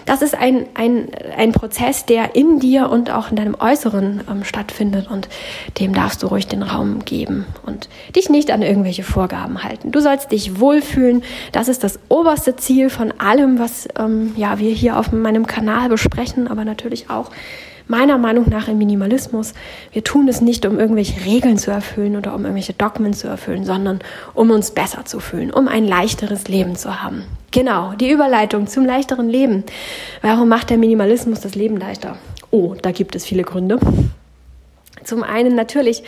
Das 0.06 0.22
ist 0.22 0.36
ein, 0.36 0.66
ein, 0.74 1.10
ein 1.38 1.52
Prozess, 1.52 2.06
der 2.06 2.36
in 2.36 2.60
dir 2.60 2.90
und 2.90 3.12
auch 3.12 3.30
in 3.30 3.36
deinem 3.36 3.56
Äußeren 3.60 4.22
ähm, 4.30 4.44
stattfindet 4.44 5.10
und 5.10 5.30
dem 5.80 5.94
darfst 5.94 6.24
du 6.24 6.28
ruhig 6.28 6.48
den 6.48 6.64
Raum 6.64 7.06
geben 7.06 7.46
und 7.66 7.90
dich 8.16 8.30
nicht 8.30 8.52
an 8.52 8.62
irgendwelche 8.62 9.04
Vorgaben 9.04 9.64
halten. 9.64 9.92
Du 9.92 10.00
sollst 10.00 10.32
dich 10.32 10.60
wohlfühlen. 10.82 11.24
Das 11.52 11.68
ist 11.68 11.84
das 11.84 12.00
oberste 12.10 12.56
Ziel 12.56 12.90
von 12.90 13.14
allem, 13.20 13.60
was 13.60 13.88
ähm, 13.98 14.34
ja, 14.36 14.60
wir 14.60 14.72
hier 14.72 14.98
auf 14.98 15.12
meinem 15.12 15.48
Kanal 15.48 15.90
besprechen, 15.90 16.48
aber 16.48 16.66
natürlich 16.66 17.10
auch 17.10 17.32
meiner 17.88 18.18
Meinung 18.18 18.50
nach 18.50 18.68
im 18.68 18.78
Minimalismus. 18.78 19.54
Wir 19.92 20.04
tun 20.04 20.28
es 20.30 20.40
nicht, 20.40 20.66
um 20.66 20.80
irgendwelche 20.80 21.26
Regeln 21.26 21.58
zu 21.58 21.72
erfüllen 21.72 22.16
oder 22.16 22.34
um 22.34 22.42
irgendwelche 22.42 22.74
Dogmen 22.74 23.14
zu 23.14 23.28
erfüllen, 23.28 23.66
sondern 23.66 24.00
um 24.34 24.50
uns 24.50 24.72
besser 24.72 25.04
zu 25.04 25.20
fühlen, 25.20 25.52
um 25.52 25.68
ein 25.68 25.86
leichteres 25.86 26.48
Leben 26.48 26.76
zu 26.76 27.02
haben. 27.04 27.26
Genau, 27.52 27.94
die 27.94 28.10
Überleitung 28.10 28.68
zum 28.68 28.86
leichteren 28.86 29.28
Leben. 29.28 29.64
Warum 30.22 30.48
macht 30.48 30.70
der 30.70 30.78
Minimalismus 30.78 31.42
das 31.42 31.56
Leben 31.56 31.78
leichter? 31.78 32.18
Oh, 32.50 32.76
da 32.82 32.92
gibt 32.92 33.16
es 33.16 33.26
viele 33.26 33.44
Gründe. 33.44 33.78
Zum 35.04 35.24
einen 35.24 35.56
natürlich, 35.56 36.04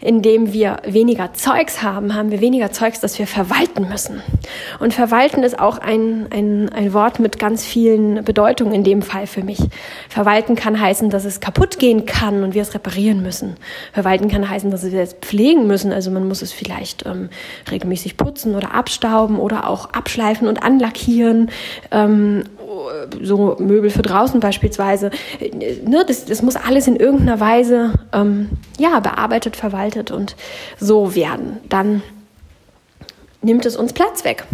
indem 0.00 0.52
wir 0.52 0.78
weniger 0.86 1.32
Zeugs 1.34 1.82
haben, 1.82 2.14
haben 2.14 2.30
wir 2.30 2.40
weniger 2.40 2.70
Zeugs, 2.72 3.00
das 3.00 3.18
wir 3.18 3.26
verwalten 3.26 3.88
müssen. 3.88 4.22
Und 4.80 4.94
verwalten 4.94 5.42
ist 5.42 5.58
auch 5.58 5.78
ein, 5.78 6.26
ein, 6.30 6.68
ein 6.70 6.92
Wort 6.92 7.20
mit 7.20 7.38
ganz 7.38 7.64
vielen 7.64 8.24
Bedeutungen 8.24 8.74
in 8.74 8.84
dem 8.84 9.02
Fall 9.02 9.26
für 9.26 9.42
mich. 9.42 9.58
Verwalten 10.08 10.54
kann 10.56 10.80
heißen, 10.80 11.10
dass 11.10 11.24
es 11.24 11.40
kaputt 11.40 11.78
gehen 11.78 12.06
kann 12.06 12.42
und 12.42 12.54
wir 12.54 12.62
es 12.62 12.74
reparieren 12.74 13.22
müssen. 13.22 13.56
Verwalten 13.92 14.28
kann 14.28 14.48
heißen, 14.48 14.70
dass 14.70 14.90
wir 14.90 15.00
es 15.00 15.14
pflegen 15.14 15.66
müssen. 15.66 15.92
Also 15.92 16.10
man 16.10 16.26
muss 16.26 16.42
es 16.42 16.52
vielleicht 16.52 17.06
ähm, 17.06 17.28
regelmäßig 17.70 18.16
putzen 18.16 18.54
oder 18.54 18.74
abstauben 18.74 19.38
oder 19.38 19.68
auch 19.68 19.90
abschleifen 19.90 20.48
und 20.48 20.62
anlackieren 20.62 21.50
ähm, 21.90 22.44
so 23.22 23.56
Möbel 23.58 23.90
für 23.90 24.02
draußen 24.02 24.40
beispielsweise. 24.40 25.10
Ne, 25.84 26.04
das, 26.06 26.24
das 26.24 26.42
muss 26.42 26.56
alles 26.56 26.86
in 26.86 26.96
irgendeiner 26.96 27.40
Weise 27.40 27.92
ähm, 28.12 28.50
ja, 28.78 29.00
bearbeitet, 29.00 29.56
verwaltet 29.56 30.10
und 30.10 30.36
so 30.78 31.14
werden. 31.14 31.58
Dann 31.68 32.02
nimmt 33.42 33.66
es 33.66 33.76
uns 33.76 33.92
Platz 33.92 34.24
weg. 34.24 34.44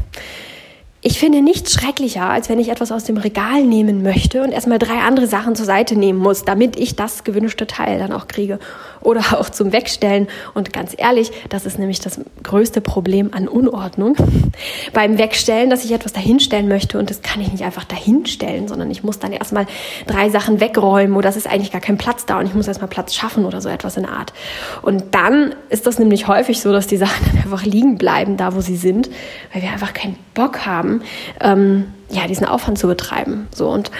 Ich 1.02 1.18
finde 1.18 1.40
nichts 1.40 1.72
schrecklicher, 1.72 2.28
als 2.28 2.50
wenn 2.50 2.58
ich 2.58 2.68
etwas 2.68 2.92
aus 2.92 3.04
dem 3.04 3.16
Regal 3.16 3.64
nehmen 3.64 4.02
möchte 4.02 4.42
und 4.42 4.52
erstmal 4.52 4.78
drei 4.78 4.98
andere 4.98 5.26
Sachen 5.26 5.56
zur 5.56 5.64
Seite 5.64 5.96
nehmen 5.96 6.18
muss, 6.18 6.44
damit 6.44 6.78
ich 6.78 6.94
das 6.94 7.24
gewünschte 7.24 7.66
Teil 7.66 7.98
dann 7.98 8.12
auch 8.12 8.28
kriege. 8.28 8.58
Oder 9.00 9.20
auch 9.40 9.48
zum 9.48 9.72
Wegstellen. 9.72 10.28
Und 10.52 10.74
ganz 10.74 10.94
ehrlich, 10.94 11.32
das 11.48 11.64
ist 11.64 11.78
nämlich 11.78 12.00
das 12.00 12.20
größte 12.42 12.82
Problem 12.82 13.30
an 13.32 13.48
Unordnung. 13.48 14.14
Beim 14.92 15.16
Wegstellen, 15.16 15.70
dass 15.70 15.86
ich 15.86 15.92
etwas 15.92 16.12
dahinstellen 16.12 16.68
möchte 16.68 16.98
und 16.98 17.08
das 17.08 17.22
kann 17.22 17.40
ich 17.40 17.50
nicht 17.50 17.64
einfach 17.64 17.84
dahinstellen, 17.84 18.68
sondern 18.68 18.90
ich 18.90 19.02
muss 19.02 19.18
dann 19.18 19.32
erstmal 19.32 19.64
drei 20.06 20.28
Sachen 20.28 20.60
wegräumen 20.60 21.16
oder 21.16 21.30
es 21.30 21.36
ist 21.36 21.46
eigentlich 21.46 21.72
gar 21.72 21.80
kein 21.80 21.96
Platz 21.96 22.26
da 22.26 22.38
und 22.40 22.44
ich 22.44 22.54
muss 22.54 22.68
erstmal 22.68 22.90
Platz 22.90 23.14
schaffen 23.14 23.46
oder 23.46 23.62
so 23.62 23.70
etwas 23.70 23.96
in 23.96 24.02
der 24.02 24.12
Art. 24.12 24.34
Und 24.82 25.14
dann 25.14 25.54
ist 25.70 25.86
das 25.86 25.98
nämlich 25.98 26.28
häufig 26.28 26.60
so, 26.60 26.72
dass 26.72 26.86
die 26.86 26.98
Sachen 26.98 27.24
dann 27.24 27.36
einfach 27.42 27.64
liegen 27.64 27.96
bleiben, 27.96 28.36
da 28.36 28.54
wo 28.54 28.60
sie 28.60 28.76
sind, 28.76 29.08
weil 29.54 29.62
wir 29.62 29.70
einfach 29.70 29.94
keinen 29.94 30.16
Bock 30.34 30.66
haben, 30.66 30.89
haben, 30.90 31.02
ähm, 31.40 31.86
ja, 32.10 32.26
diesen 32.26 32.46
Aufwand 32.46 32.78
zu 32.78 32.86
betreiben. 32.86 33.48
So 33.54 33.68
und 33.68 33.90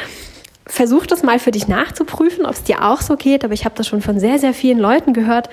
versuch 0.67 1.07
das 1.07 1.23
mal 1.23 1.39
für 1.39 1.51
dich 1.51 1.69
nachzuprüfen, 1.69 2.47
ob 2.47 2.53
es 2.53 2.63
dir 2.63 2.85
auch 2.85 3.01
so 3.01 3.17
geht. 3.17 3.45
Aber 3.45 3.55
ich 3.55 3.65
habe 3.65 3.75
das 3.77 3.87
schon 3.87 4.03
von 4.03 4.21
sehr, 4.21 4.39
sehr 4.39 4.55
vielen 4.55 4.79
Leuten 4.79 5.13
gehört, 5.13 5.49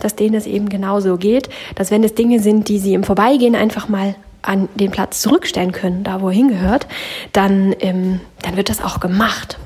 dass 0.00 0.14
denen 0.14 0.34
es 0.34 0.46
eben 0.46 0.68
genauso 0.68 1.16
geht, 1.16 1.48
dass 1.74 1.90
wenn 1.90 2.04
es 2.04 2.14
Dinge 2.14 2.40
sind, 2.40 2.68
die 2.68 2.78
sie 2.78 2.94
im 2.94 3.04
Vorbeigehen 3.04 3.56
einfach 3.56 3.88
mal 3.88 4.14
an 4.42 4.68
den 4.76 4.90
Platz 4.90 5.20
zurückstellen 5.20 5.72
können, 5.72 6.04
da 6.04 6.20
wo 6.20 6.28
er 6.28 6.34
hingehört, 6.34 6.86
dann, 7.32 7.74
ähm, 7.80 8.20
dann 8.42 8.56
wird 8.56 8.68
das 8.68 8.82
auch 8.82 9.00
gemacht. 9.00 9.58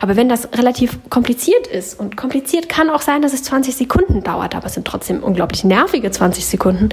Aber 0.00 0.16
wenn 0.16 0.28
das 0.28 0.48
relativ 0.54 0.98
kompliziert 1.10 1.66
ist, 1.66 1.98
und 1.98 2.16
kompliziert 2.16 2.68
kann 2.68 2.90
auch 2.90 3.00
sein, 3.00 3.22
dass 3.22 3.32
es 3.32 3.42
20 3.44 3.74
Sekunden 3.74 4.22
dauert, 4.22 4.54
aber 4.54 4.66
es 4.66 4.74
sind 4.74 4.86
trotzdem 4.86 5.22
unglaublich 5.22 5.64
nervige 5.64 6.10
20 6.10 6.46
Sekunden, 6.46 6.90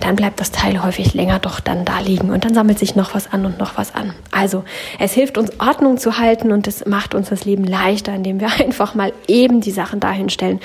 dann 0.00 0.16
bleibt 0.16 0.40
das 0.40 0.50
Teil 0.50 0.82
häufig 0.82 1.14
länger 1.14 1.38
doch 1.38 1.60
dann 1.60 1.84
da 1.84 2.00
liegen 2.00 2.30
und 2.30 2.44
dann 2.44 2.54
sammelt 2.54 2.78
sich 2.78 2.96
noch 2.96 3.14
was 3.14 3.32
an 3.32 3.46
und 3.46 3.58
noch 3.58 3.78
was 3.78 3.94
an. 3.94 4.12
Also 4.30 4.64
es 4.98 5.12
hilft 5.12 5.38
uns 5.38 5.60
Ordnung 5.60 5.98
zu 5.98 6.18
halten 6.18 6.52
und 6.52 6.66
es 6.66 6.86
macht 6.86 7.14
uns 7.14 7.28
das 7.28 7.44
Leben 7.44 7.64
leichter, 7.64 8.14
indem 8.14 8.40
wir 8.40 8.48
einfach 8.58 8.94
mal 8.94 9.12
eben 9.26 9.60
die 9.60 9.70
Sachen 9.70 10.00
dahin 10.00 10.28
stellen, 10.28 10.60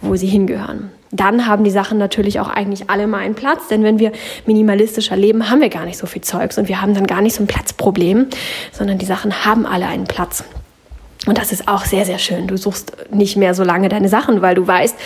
wo 0.00 0.16
sie 0.16 0.26
hingehören 0.26 0.90
dann 1.14 1.46
haben 1.46 1.62
die 1.62 1.70
Sachen 1.70 1.96
natürlich 1.96 2.40
auch 2.40 2.48
eigentlich 2.48 2.90
alle 2.90 3.06
mal 3.06 3.18
einen 3.18 3.36
Platz. 3.36 3.68
Denn 3.68 3.84
wenn 3.84 4.00
wir 4.00 4.10
minimalistischer 4.46 5.16
leben, 5.16 5.48
haben 5.48 5.60
wir 5.60 5.68
gar 5.68 5.84
nicht 5.84 5.96
so 5.96 6.06
viel 6.06 6.22
Zeugs 6.22 6.58
und 6.58 6.68
wir 6.68 6.80
haben 6.80 6.92
dann 6.92 7.06
gar 7.06 7.20
nicht 7.20 7.36
so 7.36 7.42
ein 7.42 7.46
Platzproblem, 7.46 8.26
sondern 8.72 8.98
die 8.98 9.06
Sachen 9.06 9.44
haben 9.44 9.64
alle 9.64 9.86
einen 9.86 10.04
Platz. 10.04 10.44
Und 11.26 11.38
das 11.38 11.52
ist 11.52 11.68
auch 11.68 11.84
sehr, 11.84 12.04
sehr 12.04 12.18
schön. 12.18 12.46
Du 12.46 12.56
suchst 12.56 12.96
nicht 13.10 13.36
mehr 13.36 13.54
so 13.54 13.64
lange 13.64 13.88
deine 13.88 14.08
Sachen, 14.08 14.42
weil 14.42 14.54
du 14.54 14.66
weißt, 14.66 14.96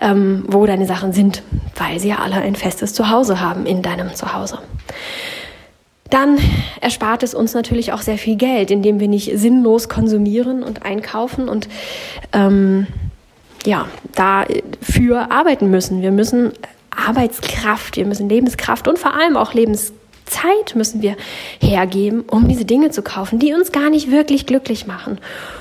ähm, 0.00 0.44
wo 0.46 0.66
deine 0.66 0.86
Sachen 0.86 1.12
sind, 1.12 1.42
weil 1.76 1.98
sie 1.98 2.08
ja 2.08 2.18
alle 2.18 2.36
ein 2.36 2.54
festes 2.54 2.94
Zuhause 2.94 3.40
haben 3.40 3.66
in 3.66 3.82
deinem 3.82 4.14
Zuhause. 4.14 4.58
Dann 6.10 6.38
erspart 6.80 7.22
es 7.22 7.34
uns 7.34 7.54
natürlich 7.54 7.92
auch 7.92 8.02
sehr 8.02 8.18
viel 8.18 8.36
Geld, 8.36 8.70
indem 8.70 9.00
wir 9.00 9.08
nicht 9.08 9.36
sinnlos 9.36 9.88
konsumieren 9.88 10.62
und 10.62 10.84
einkaufen 10.84 11.48
und 11.48 11.68
ähm, 12.32 12.86
ja, 13.66 13.86
dafür 14.14 15.32
arbeiten 15.32 15.70
müssen. 15.70 16.02
Wir 16.02 16.12
müssen 16.12 16.52
Arbeitskraft, 16.90 17.96
wir 17.96 18.06
müssen 18.06 18.28
Lebenskraft 18.28 18.86
und 18.86 18.98
vor 18.98 19.14
allem 19.14 19.36
auch 19.36 19.54
Lebenskraft 19.54 20.03
Zeit 20.26 20.74
müssen 20.74 21.02
wir 21.02 21.16
hergeben, 21.60 22.24
um 22.26 22.48
diese 22.48 22.64
Dinge 22.64 22.90
zu 22.90 23.02
kaufen, 23.02 23.38
die 23.38 23.54
uns 23.54 23.72
gar 23.72 23.90
nicht 23.90 24.10
wirklich 24.10 24.46
glücklich 24.46 24.86
machen 24.86 25.18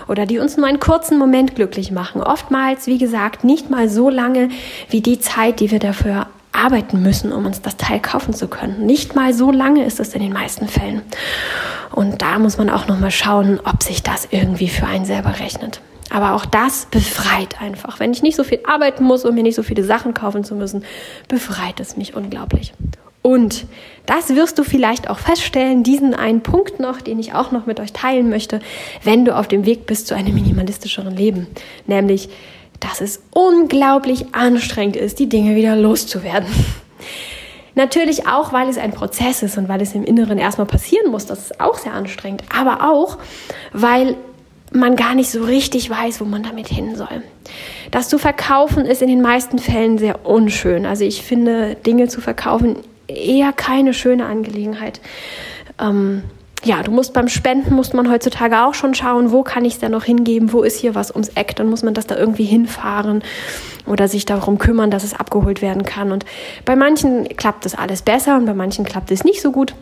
oder 0.07 0.25
die 0.25 0.39
uns 0.39 0.57
nur 0.57 0.67
einen 0.67 0.79
kurzen 0.79 1.17
Moment 1.17 1.55
glücklich 1.55 1.91
machen. 1.91 2.21
Oftmals, 2.21 2.87
wie 2.87 2.97
gesagt, 2.97 3.43
nicht 3.43 3.69
mal 3.69 3.89
so 3.89 4.09
lange 4.09 4.49
wie 4.89 5.01
die 5.01 5.19
Zeit, 5.19 5.59
die 5.59 5.71
wir 5.71 5.79
dafür 5.79 6.27
arbeiten 6.53 7.01
müssen, 7.01 7.33
um 7.33 7.45
uns 7.45 7.61
das 7.61 7.77
Teil 7.77 7.99
kaufen 7.99 8.33
zu 8.33 8.47
können. 8.47 8.85
Nicht 8.85 9.15
mal 9.15 9.33
so 9.33 9.51
lange 9.51 9.85
ist 9.85 9.99
es 9.99 10.13
in 10.13 10.21
den 10.21 10.33
meisten 10.33 10.67
Fällen. 10.67 11.01
Und 11.91 12.21
da 12.21 12.39
muss 12.39 12.57
man 12.57 12.69
auch 12.69 12.87
noch 12.87 12.99
mal 12.99 13.11
schauen, 13.11 13.59
ob 13.63 13.83
sich 13.83 14.03
das 14.03 14.27
irgendwie 14.31 14.69
für 14.69 14.85
einen 14.85 15.05
selber 15.05 15.39
rechnet. 15.39 15.81
Aber 16.09 16.33
auch 16.33 16.45
das 16.45 16.85
befreit 16.91 17.59
einfach. 17.59 17.99
Wenn 17.99 18.11
ich 18.11 18.21
nicht 18.21 18.35
so 18.35 18.43
viel 18.43 18.59
arbeiten 18.67 19.03
muss, 19.03 19.25
um 19.25 19.33
mir 19.33 19.43
nicht 19.43 19.55
so 19.55 19.63
viele 19.63 19.83
Sachen 19.83 20.13
kaufen 20.13 20.43
zu 20.43 20.55
müssen, 20.55 20.83
befreit 21.27 21.79
es 21.79 21.97
mich 21.97 22.15
unglaublich. 22.15 22.73
Und 23.23 23.65
das 24.05 24.35
wirst 24.35 24.59
du 24.59 24.63
vielleicht 24.63 25.09
auch 25.09 25.19
feststellen, 25.19 25.83
diesen 25.83 26.13
einen 26.13 26.41
Punkt 26.41 26.79
noch, 26.79 26.99
den 26.99 27.19
ich 27.19 27.33
auch 27.33 27.51
noch 27.51 27.65
mit 27.65 27.79
euch 27.79 27.93
teilen 27.93 28.29
möchte, 28.29 28.59
wenn 29.03 29.23
du 29.23 29.35
auf 29.35 29.47
dem 29.47 29.65
Weg 29.65 29.85
bist 29.85 30.07
zu 30.07 30.15
einem 30.15 30.33
minimalistischeren 30.33 31.15
Leben. 31.15 31.47
Nämlich, 31.87 32.29
dass 32.79 32.99
es 32.99 33.21
unglaublich 33.31 34.33
anstrengend 34.33 34.97
ist, 34.97 35.19
die 35.19 35.29
Dinge 35.29 35.55
wieder 35.55 35.75
loszuwerden. 35.75 36.49
Natürlich 37.75 38.27
auch, 38.27 38.53
weil 38.53 38.69
es 38.69 38.77
ein 38.77 38.91
Prozess 38.91 39.41
ist 39.41 39.57
und 39.57 39.67
weil 39.67 39.81
es 39.81 39.95
im 39.95 40.03
Inneren 40.03 40.37
erstmal 40.37 40.67
passieren 40.67 41.09
muss. 41.09 41.25
Das 41.25 41.39
ist 41.39 41.59
auch 41.59 41.77
sehr 41.77 41.93
anstrengend. 41.93 42.43
Aber 42.55 42.87
auch, 42.87 43.17
weil 43.71 44.15
man 44.71 44.95
gar 44.95 45.15
nicht 45.15 45.29
so 45.29 45.43
richtig 45.43 45.89
weiß, 45.89 46.19
wo 46.21 46.25
man 46.25 46.43
damit 46.43 46.67
hin 46.67 46.95
soll. 46.95 47.23
Das 47.89 48.09
zu 48.09 48.17
verkaufen 48.17 48.85
ist 48.85 49.01
in 49.01 49.07
den 49.07 49.21
meisten 49.21 49.59
Fällen 49.59 49.97
sehr 49.97 50.25
unschön. 50.25 50.85
Also 50.85 51.03
ich 51.03 51.21
finde, 51.21 51.75
Dinge 51.75 52.07
zu 52.09 52.21
verkaufen 52.21 52.77
eher 53.15 53.53
keine 53.53 53.93
schöne 53.93 54.25
Angelegenheit. 54.25 55.01
Ähm, 55.79 56.23
ja, 56.65 56.81
du 56.81 56.91
musst 56.91 57.13
beim 57.13 57.27
Spenden, 57.27 57.75
muss 57.75 57.93
man 57.93 58.09
heutzutage 58.09 58.63
auch 58.63 58.73
schon 58.73 58.93
schauen, 58.93 59.31
wo 59.31 59.43
kann 59.43 59.65
ich 59.65 59.73
es 59.73 59.79
denn 59.79 59.91
noch 59.91 60.05
hingeben, 60.05 60.53
wo 60.53 60.63
ist 60.63 60.79
hier 60.79 60.95
was 60.95 61.11
ums 61.11 61.29
Eck, 61.29 61.55
dann 61.55 61.69
muss 61.69 61.83
man 61.83 61.93
das 61.93 62.07
da 62.07 62.15
irgendwie 62.15 62.45
hinfahren 62.45 63.21
oder 63.85 64.07
sich 64.07 64.25
darum 64.25 64.57
kümmern, 64.57 64.89
dass 64.89 65.03
es 65.03 65.13
abgeholt 65.13 65.61
werden 65.61 65.83
kann. 65.83 66.11
Und 66.11 66.25
bei 66.63 66.75
manchen 66.75 67.27
klappt 67.35 67.65
das 67.65 67.75
alles 67.75 68.01
besser 68.01 68.37
und 68.37 68.45
bei 68.45 68.53
manchen 68.53 68.85
klappt 68.85 69.11
es 69.11 69.25
nicht 69.25 69.41
so 69.41 69.51
gut. 69.51 69.75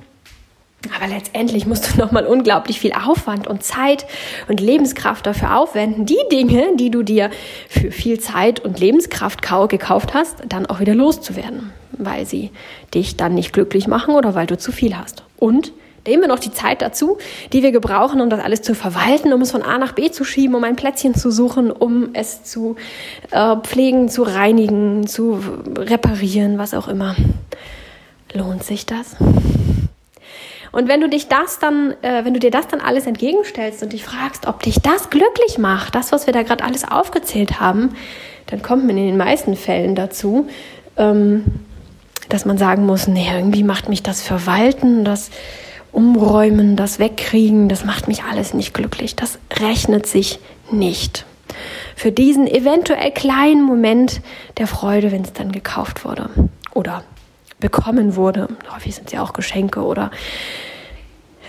Aber 0.96 1.08
letztendlich 1.08 1.66
musst 1.66 1.94
du 1.94 1.98
nochmal 2.02 2.26
unglaublich 2.26 2.80
viel 2.80 2.94
Aufwand 2.94 3.48
und 3.48 3.64
Zeit 3.64 4.06
und 4.48 4.60
Lebenskraft 4.60 5.26
dafür 5.26 5.58
aufwenden, 5.58 6.06
die 6.06 6.20
Dinge, 6.32 6.76
die 6.76 6.90
du 6.90 7.04
dir 7.04 7.30
für 7.70 7.92
viel 7.92 8.20
Zeit 8.20 8.60
und 8.60 8.80
Lebenskraft 8.80 9.42
gekauft 9.70 10.14
hast, 10.14 10.38
dann 10.48 10.66
auch 10.66 10.80
wieder 10.80 10.96
loszuwerden, 10.96 11.72
weil 11.92 12.26
sie 12.26 12.52
dich 12.94 13.18
dann 13.18 13.36
nicht 13.36 13.54
glücklich 13.54 13.88
machen 13.88 14.16
oder 14.16 14.34
weil 14.34 14.48
du 14.48 14.58
zu 14.58 14.72
viel 14.72 14.98
hast. 14.98 15.24
Und 15.38 15.72
nehmen 16.08 16.24
wir 16.24 16.28
noch 16.28 16.40
die 16.40 16.52
Zeit 16.52 16.82
dazu, 16.82 17.18
die 17.54 17.64
wir 17.64 17.72
gebrauchen, 17.72 18.22
um 18.22 18.30
das 18.30 18.40
alles 18.40 18.62
zu 18.62 18.74
verwalten, 18.74 19.34
um 19.34 19.42
es 19.42 19.52
von 19.52 19.62
A 19.62 19.78
nach 19.78 19.92
B 19.94 20.10
zu 20.10 20.24
schieben, 20.24 20.56
um 20.56 20.64
ein 20.64 20.76
Plätzchen 20.76 21.14
zu 21.14 21.32
suchen, 21.32 21.72
um 21.72 22.10
es 22.14 22.44
zu 22.44 22.76
äh, 23.32 23.56
pflegen, 23.58 24.10
zu 24.10 24.24
reinigen, 24.24 25.06
zu 25.06 25.40
reparieren, 25.78 26.58
was 26.58 26.74
auch 26.74 26.88
immer. 26.88 27.16
Lohnt 28.34 28.64
sich 28.64 28.86
das? 28.86 29.18
Und 30.72 30.88
wenn 30.88 31.02
du 31.02 31.10
dich 31.10 31.28
das 31.28 31.60
dann, 31.60 31.94
äh, 32.02 32.24
wenn 32.24 32.34
du 32.34 32.40
dir 32.40 32.52
das 32.52 32.68
dann 32.68 32.80
alles 32.80 33.06
entgegenstellst 33.06 33.84
und 33.84 33.94
dich 33.94 34.04
fragst, 34.04 34.48
ob 34.48 34.64
dich 34.64 34.76
das 34.82 35.10
glücklich 35.10 35.58
macht, 35.58 35.96
das, 35.96 36.12
was 36.12 36.28
wir 36.28 36.34
da 36.34 36.44
gerade 36.44 36.64
alles 36.64 36.90
aufgezählt 36.90 37.60
haben, 37.60 37.96
dann 38.48 38.62
kommt 38.62 38.86
man 38.86 38.98
in 38.98 39.08
den 39.08 39.18
meisten 39.18 39.56
Fällen 39.56 39.96
dazu, 39.96 40.48
ähm, 40.98 41.46
dass 42.30 42.46
man 42.46 42.58
sagen 42.58 42.86
muss, 42.86 43.08
nee, 43.08 43.28
irgendwie 43.34 43.64
macht 43.64 43.90
mich 43.90 44.04
das 44.04 44.22
Verwalten, 44.22 45.04
das 45.04 45.30
Umräumen, 45.92 46.78
das 46.78 47.00
Wegkriegen, 47.00 47.68
das 47.68 47.84
macht 47.84 48.08
mich 48.08 48.24
alles 48.24 48.54
nicht 48.54 48.74
glücklich. 48.74 49.16
Das 49.16 49.40
rechnet 49.60 50.08
sich 50.08 50.40
nicht. 50.72 51.26
Für 51.98 52.14
diesen 52.14 52.48
eventuell 52.48 53.12
kleinen 53.12 53.64
Moment 53.64 54.22
der 54.58 54.68
Freude, 54.68 55.12
wenn 55.12 55.24
es 55.24 55.34
dann 55.34 55.52
gekauft 55.52 56.06
wurde 56.06 56.30
oder 56.74 57.04
bekommen 57.62 58.18
wurde. 58.18 58.50
Häufig 58.76 58.96
sind 58.96 59.08
es 59.08 59.14
ja 59.14 59.24
auch 59.24 59.32
Geschenke 59.32 59.82
oder 59.82 60.12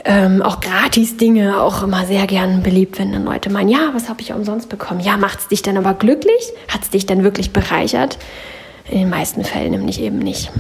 ähm, 0.05 0.43
auch 0.43 0.61
Gratis-Dinge, 0.61 1.61
auch 1.61 1.83
immer 1.83 2.07
sehr 2.07 2.27
gern 2.27 2.63
beliebt, 2.63 2.99
wenn 2.99 3.13
dann 3.13 3.25
Leute 3.25 3.51
meinen, 3.51 3.69
ja, 3.69 3.91
was 3.93 4.09
habe 4.09 4.21
ich 4.21 4.33
umsonst 4.33 4.69
bekommen? 4.69 5.01
Ja, 5.01 5.17
macht 5.17 5.41
es 5.41 5.49
dich 5.49 5.63
dann 5.63 5.77
aber 5.77 5.95
glücklich? 5.95 6.53
Hat 6.69 6.83
es 6.83 6.91
dich 6.91 7.07
dann 7.07 7.25
wirklich 7.25 7.53
bereichert? 7.53 8.19
In 8.89 8.99
den 8.99 9.11
meisten 9.11 9.45
Fällen 9.45 9.73
nämlich 9.73 10.01
eben 10.01 10.19
nicht. 10.19 10.51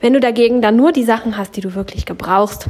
Wenn 0.00 0.12
du 0.12 0.20
dagegen 0.20 0.60
dann 0.60 0.76
nur 0.76 0.92
die 0.92 1.04
Sachen 1.04 1.36
hast, 1.36 1.56
die 1.56 1.60
du 1.60 1.74
wirklich 1.74 2.04
gebrauchst, 2.04 2.66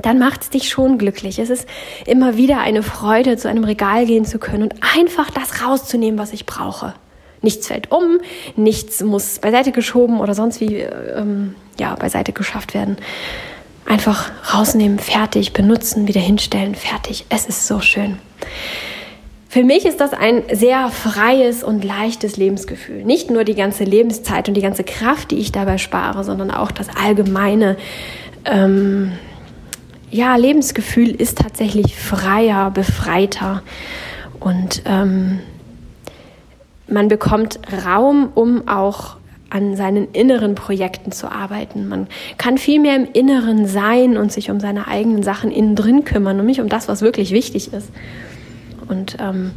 dann 0.00 0.18
macht 0.18 0.42
es 0.42 0.50
dich 0.50 0.68
schon 0.68 0.98
glücklich. 0.98 1.38
Es 1.38 1.50
ist 1.50 1.68
immer 2.06 2.36
wieder 2.36 2.60
eine 2.60 2.82
Freude, 2.82 3.36
zu 3.36 3.48
einem 3.48 3.64
Regal 3.64 4.06
gehen 4.06 4.24
zu 4.24 4.38
können 4.38 4.64
und 4.64 4.74
einfach 4.96 5.30
das 5.30 5.64
rauszunehmen, 5.64 6.18
was 6.18 6.32
ich 6.32 6.46
brauche. 6.46 6.94
Nichts 7.44 7.68
fällt 7.68 7.92
um, 7.92 8.18
nichts 8.56 9.02
muss 9.02 9.38
beiseite 9.38 9.70
geschoben 9.70 10.18
oder 10.18 10.34
sonst 10.34 10.60
wie 10.60 10.78
ähm, 10.78 11.54
ja, 11.78 11.94
beiseite 11.94 12.32
geschafft 12.32 12.74
werden. 12.74 12.96
Einfach 13.86 14.32
rausnehmen, 14.52 14.98
fertig, 14.98 15.52
benutzen, 15.52 16.08
wieder 16.08 16.20
hinstellen, 16.20 16.74
fertig. 16.74 17.26
Es 17.28 17.46
ist 17.46 17.66
so 17.66 17.80
schön. 17.80 18.18
Für 19.54 19.62
mich 19.62 19.84
ist 19.84 20.00
das 20.00 20.12
ein 20.12 20.42
sehr 20.52 20.88
freies 20.88 21.62
und 21.62 21.84
leichtes 21.84 22.36
Lebensgefühl. 22.36 23.04
Nicht 23.04 23.30
nur 23.30 23.44
die 23.44 23.54
ganze 23.54 23.84
Lebenszeit 23.84 24.48
und 24.48 24.54
die 24.54 24.60
ganze 24.60 24.82
Kraft, 24.82 25.30
die 25.30 25.38
ich 25.38 25.52
dabei 25.52 25.78
spare, 25.78 26.24
sondern 26.24 26.50
auch 26.50 26.72
das 26.72 26.88
allgemeine 26.88 27.76
ähm, 28.46 29.12
ja, 30.10 30.34
Lebensgefühl 30.34 31.10
ist 31.10 31.38
tatsächlich 31.38 31.94
freier, 31.94 32.70
befreiter 32.70 33.62
und 34.40 34.82
ähm, 34.86 35.40
man 36.88 37.08
bekommt 37.08 37.58
Raum, 37.86 38.30
um 38.34 38.68
auch 38.68 39.16
an 39.50 39.76
seinen 39.76 40.10
inneren 40.12 40.56
Projekten 40.56 41.12
zu 41.12 41.30
arbeiten. 41.30 41.88
Man 41.88 42.08
kann 42.38 42.58
viel 42.58 42.80
mehr 42.80 42.96
im 42.96 43.06
Inneren 43.12 43.66
sein 43.66 44.16
und 44.16 44.32
sich 44.32 44.50
um 44.50 44.58
seine 44.58 44.88
eigenen 44.88 45.22
Sachen 45.22 45.50
innen 45.52 45.76
drin 45.76 46.04
kümmern 46.04 46.40
und 46.40 46.46
nicht 46.46 46.60
um 46.60 46.68
das, 46.68 46.88
was 46.88 47.02
wirklich 47.02 47.30
wichtig 47.30 47.72
ist. 47.72 47.90
Und 48.88 49.16
ähm, 49.20 49.52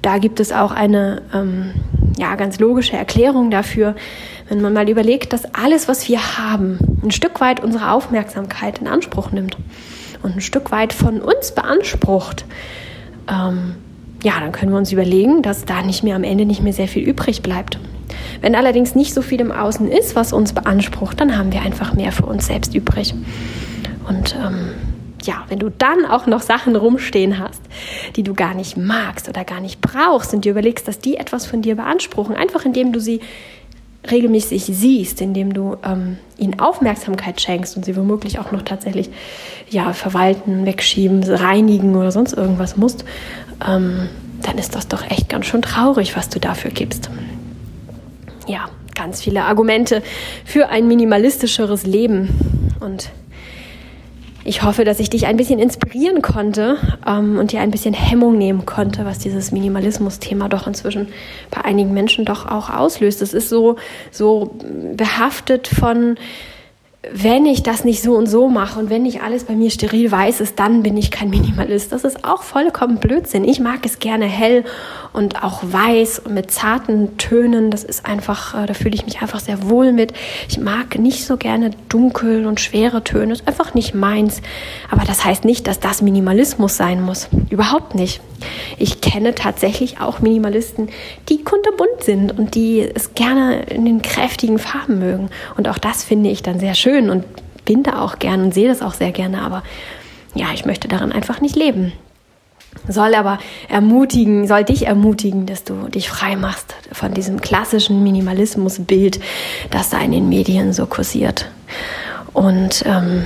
da 0.00 0.18
gibt 0.18 0.40
es 0.40 0.52
auch 0.52 0.72
eine 0.72 1.22
ähm, 1.34 1.72
ja, 2.18 2.34
ganz 2.36 2.58
logische 2.58 2.96
Erklärung 2.96 3.50
dafür, 3.50 3.94
wenn 4.48 4.62
man 4.62 4.72
mal 4.72 4.88
überlegt, 4.88 5.32
dass 5.32 5.54
alles, 5.54 5.86
was 5.86 6.08
wir 6.08 6.38
haben, 6.38 6.78
ein 7.02 7.10
Stück 7.10 7.40
weit 7.40 7.62
unsere 7.62 7.92
Aufmerksamkeit 7.92 8.78
in 8.78 8.88
Anspruch 8.88 9.32
nimmt 9.32 9.56
und 10.22 10.36
ein 10.36 10.40
Stück 10.40 10.70
weit 10.70 10.92
von 10.92 11.20
uns 11.20 11.52
beansprucht. 11.52 12.46
Ähm, 13.28 13.74
ja, 14.22 14.38
dann 14.40 14.52
können 14.52 14.72
wir 14.72 14.78
uns 14.78 14.92
überlegen, 14.92 15.42
dass 15.42 15.64
da 15.64 15.82
nicht 15.82 16.02
mehr 16.02 16.16
am 16.16 16.24
Ende 16.24 16.44
nicht 16.44 16.62
mehr 16.62 16.72
sehr 16.72 16.88
viel 16.88 17.02
übrig 17.02 17.42
bleibt. 17.42 17.78
Wenn 18.40 18.54
allerdings 18.54 18.94
nicht 18.94 19.14
so 19.14 19.22
viel 19.22 19.40
im 19.40 19.52
Außen 19.52 19.88
ist, 19.88 20.16
was 20.16 20.32
uns 20.32 20.52
beansprucht, 20.52 21.20
dann 21.20 21.36
haben 21.36 21.52
wir 21.52 21.62
einfach 21.62 21.94
mehr 21.94 22.12
für 22.12 22.26
uns 22.26 22.46
selbst 22.46 22.74
übrig. 22.74 23.14
Und 24.08 24.34
ähm, 24.44 24.70
ja, 25.22 25.44
wenn 25.48 25.58
du 25.58 25.70
dann 25.70 26.06
auch 26.06 26.26
noch 26.26 26.40
Sachen 26.40 26.76
rumstehen 26.76 27.38
hast, 27.38 27.60
die 28.16 28.22
du 28.22 28.34
gar 28.34 28.54
nicht 28.54 28.76
magst 28.76 29.28
oder 29.28 29.44
gar 29.44 29.60
nicht 29.60 29.80
brauchst 29.80 30.34
und 30.34 30.44
dir 30.44 30.52
überlegst, 30.52 30.88
dass 30.88 30.98
die 30.98 31.16
etwas 31.16 31.46
von 31.46 31.62
dir 31.62 31.76
beanspruchen, 31.76 32.36
einfach 32.36 32.64
indem 32.64 32.92
du 32.92 33.00
sie 33.00 33.20
regelmäßig 34.10 34.64
siehst, 34.64 35.20
indem 35.20 35.52
du 35.52 35.76
ähm, 35.84 36.16
ihnen 36.38 36.58
Aufmerksamkeit 36.58 37.40
schenkst 37.40 37.76
und 37.76 37.84
sie 37.84 37.96
womöglich 37.96 38.38
auch 38.38 38.50
noch 38.50 38.62
tatsächlich 38.62 39.10
ja, 39.68 39.92
verwalten, 39.92 40.64
wegschieben, 40.64 41.22
reinigen 41.22 41.94
oder 41.94 42.10
sonst 42.10 42.32
irgendwas 42.32 42.78
musst, 42.78 43.04
ähm, 43.66 44.08
dann 44.42 44.58
ist 44.58 44.74
das 44.74 44.88
doch 44.88 45.08
echt 45.10 45.28
ganz 45.28 45.46
schön 45.46 45.62
traurig, 45.62 46.16
was 46.16 46.28
du 46.28 46.40
dafür 46.40 46.70
gibst. 46.70 47.10
Ja, 48.46 48.68
ganz 48.94 49.22
viele 49.22 49.44
Argumente 49.44 50.02
für 50.44 50.68
ein 50.68 50.88
minimalistischeres 50.88 51.84
Leben 51.84 52.28
und 52.80 53.10
ich 54.42 54.62
hoffe, 54.62 54.84
dass 54.84 55.00
ich 55.00 55.10
dich 55.10 55.26
ein 55.26 55.36
bisschen 55.36 55.58
inspirieren 55.58 56.22
konnte 56.22 56.78
ähm, 57.06 57.38
und 57.38 57.52
dir 57.52 57.60
ein 57.60 57.70
bisschen 57.70 57.92
Hemmung 57.92 58.38
nehmen 58.38 58.64
konnte, 58.64 59.04
was 59.04 59.18
dieses 59.18 59.52
Minimalismus-Thema 59.52 60.48
doch 60.48 60.66
inzwischen 60.66 61.08
bei 61.50 61.62
einigen 61.62 61.92
Menschen 61.92 62.24
doch 62.24 62.46
auch 62.46 62.70
auslöst. 62.70 63.20
Es 63.20 63.34
ist 63.34 63.50
so, 63.50 63.76
so 64.10 64.56
behaftet 64.96 65.68
von 65.68 66.16
wenn 67.12 67.46
ich 67.46 67.62
das 67.62 67.84
nicht 67.84 68.02
so 68.02 68.14
und 68.14 68.26
so 68.26 68.48
mache 68.48 68.78
und 68.78 68.90
wenn 68.90 69.04
nicht 69.04 69.22
alles 69.22 69.44
bei 69.44 69.54
mir 69.54 69.70
steril 69.70 70.10
weiß 70.10 70.40
ist, 70.40 70.58
dann 70.58 70.82
bin 70.82 70.98
ich 70.98 71.10
kein 71.10 71.30
Minimalist. 71.30 71.92
Das 71.92 72.04
ist 72.04 72.24
auch 72.24 72.42
vollkommen 72.42 72.98
Blödsinn. 72.98 73.44
Ich 73.44 73.58
mag 73.58 73.86
es 73.86 74.00
gerne 74.00 74.26
hell 74.26 74.64
und 75.12 75.42
auch 75.42 75.62
weiß 75.62 76.22
mit 76.28 76.50
zarten 76.50 77.16
Tönen. 77.18 77.70
Das 77.70 77.84
ist 77.84 78.06
einfach, 78.06 78.54
äh, 78.54 78.66
da 78.66 78.74
fühle 78.74 78.94
ich 78.94 79.04
mich 79.04 79.20
einfach 79.22 79.40
sehr 79.40 79.68
wohl 79.68 79.92
mit. 79.92 80.12
Ich 80.48 80.58
mag 80.58 80.98
nicht 80.98 81.24
so 81.24 81.36
gerne 81.36 81.70
dunkel 81.88 82.46
und 82.46 82.60
schwere 82.60 83.02
Töne. 83.02 83.32
Ist 83.32 83.48
einfach 83.48 83.74
nicht 83.74 83.94
meins. 83.94 84.42
Aber 84.90 85.04
das 85.04 85.24
heißt 85.24 85.44
nicht, 85.44 85.66
dass 85.66 85.80
das 85.80 86.02
Minimalismus 86.02 86.76
sein 86.76 87.02
muss. 87.02 87.28
Überhaupt 87.50 87.94
nicht. 87.94 88.20
Ich 88.78 89.00
kenne 89.00 89.34
tatsächlich 89.34 90.00
auch 90.00 90.20
Minimalisten, 90.20 90.88
die 91.28 91.42
kunterbunt 91.44 92.02
sind 92.02 92.38
und 92.38 92.54
die 92.54 92.80
es 92.80 93.14
gerne 93.14 93.62
in 93.64 93.84
den 93.84 94.02
kräftigen 94.02 94.58
Farben 94.58 94.98
mögen. 94.98 95.30
Und 95.56 95.68
auch 95.68 95.78
das 95.78 96.04
finde 96.04 96.30
ich 96.30 96.42
dann 96.42 96.60
sehr 96.60 96.74
schön 96.74 97.10
und 97.10 97.24
bin 97.64 97.82
da 97.82 98.00
auch 98.00 98.18
gern 98.18 98.42
und 98.42 98.54
sehe 98.54 98.68
das 98.68 98.82
auch 98.82 98.94
sehr 98.94 99.12
gerne. 99.12 99.42
Aber 99.42 99.62
ja, 100.34 100.46
ich 100.54 100.64
möchte 100.64 100.88
darin 100.88 101.12
einfach 101.12 101.40
nicht 101.40 101.56
leben. 101.56 101.92
Soll 102.88 103.14
aber 103.14 103.38
ermutigen, 103.68 104.46
soll 104.46 104.64
dich 104.64 104.86
ermutigen, 104.86 105.46
dass 105.46 105.64
du 105.64 105.88
dich 105.88 106.08
frei 106.08 106.36
machst 106.36 106.74
von 106.92 107.12
diesem 107.14 107.40
klassischen 107.40 108.02
Minimalismusbild, 108.02 109.20
das 109.70 109.90
da 109.90 110.00
in 110.00 110.12
den 110.12 110.28
Medien 110.28 110.72
so 110.72 110.86
kursiert. 110.86 111.50
Und 112.32 112.84
ähm, 112.86 113.24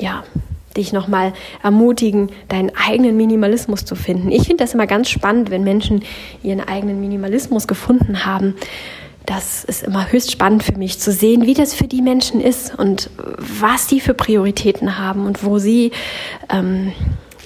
ja, 0.00 0.22
dich 0.76 0.92
nochmal 0.92 1.32
ermutigen, 1.62 2.30
deinen 2.48 2.70
eigenen 2.74 3.16
Minimalismus 3.16 3.84
zu 3.84 3.94
finden. 3.94 4.30
Ich 4.30 4.46
finde 4.46 4.64
das 4.64 4.74
immer 4.74 4.86
ganz 4.86 5.10
spannend, 5.10 5.50
wenn 5.50 5.64
Menschen 5.64 6.02
ihren 6.42 6.60
eigenen 6.60 7.00
Minimalismus 7.00 7.66
gefunden 7.66 8.24
haben. 8.24 8.54
Das 9.26 9.64
ist 9.64 9.84
immer 9.84 10.10
höchst 10.10 10.32
spannend 10.32 10.62
für 10.62 10.76
mich 10.76 10.98
zu 10.98 11.12
sehen, 11.12 11.46
wie 11.46 11.54
das 11.54 11.74
für 11.74 11.86
die 11.86 12.02
Menschen 12.02 12.40
ist 12.40 12.76
und 12.76 13.10
was 13.38 13.88
sie 13.88 14.00
für 14.00 14.14
Prioritäten 14.14 14.98
haben 14.98 15.26
und 15.26 15.44
wo 15.44 15.58
sie 15.58 15.92
ähm, 16.50 16.92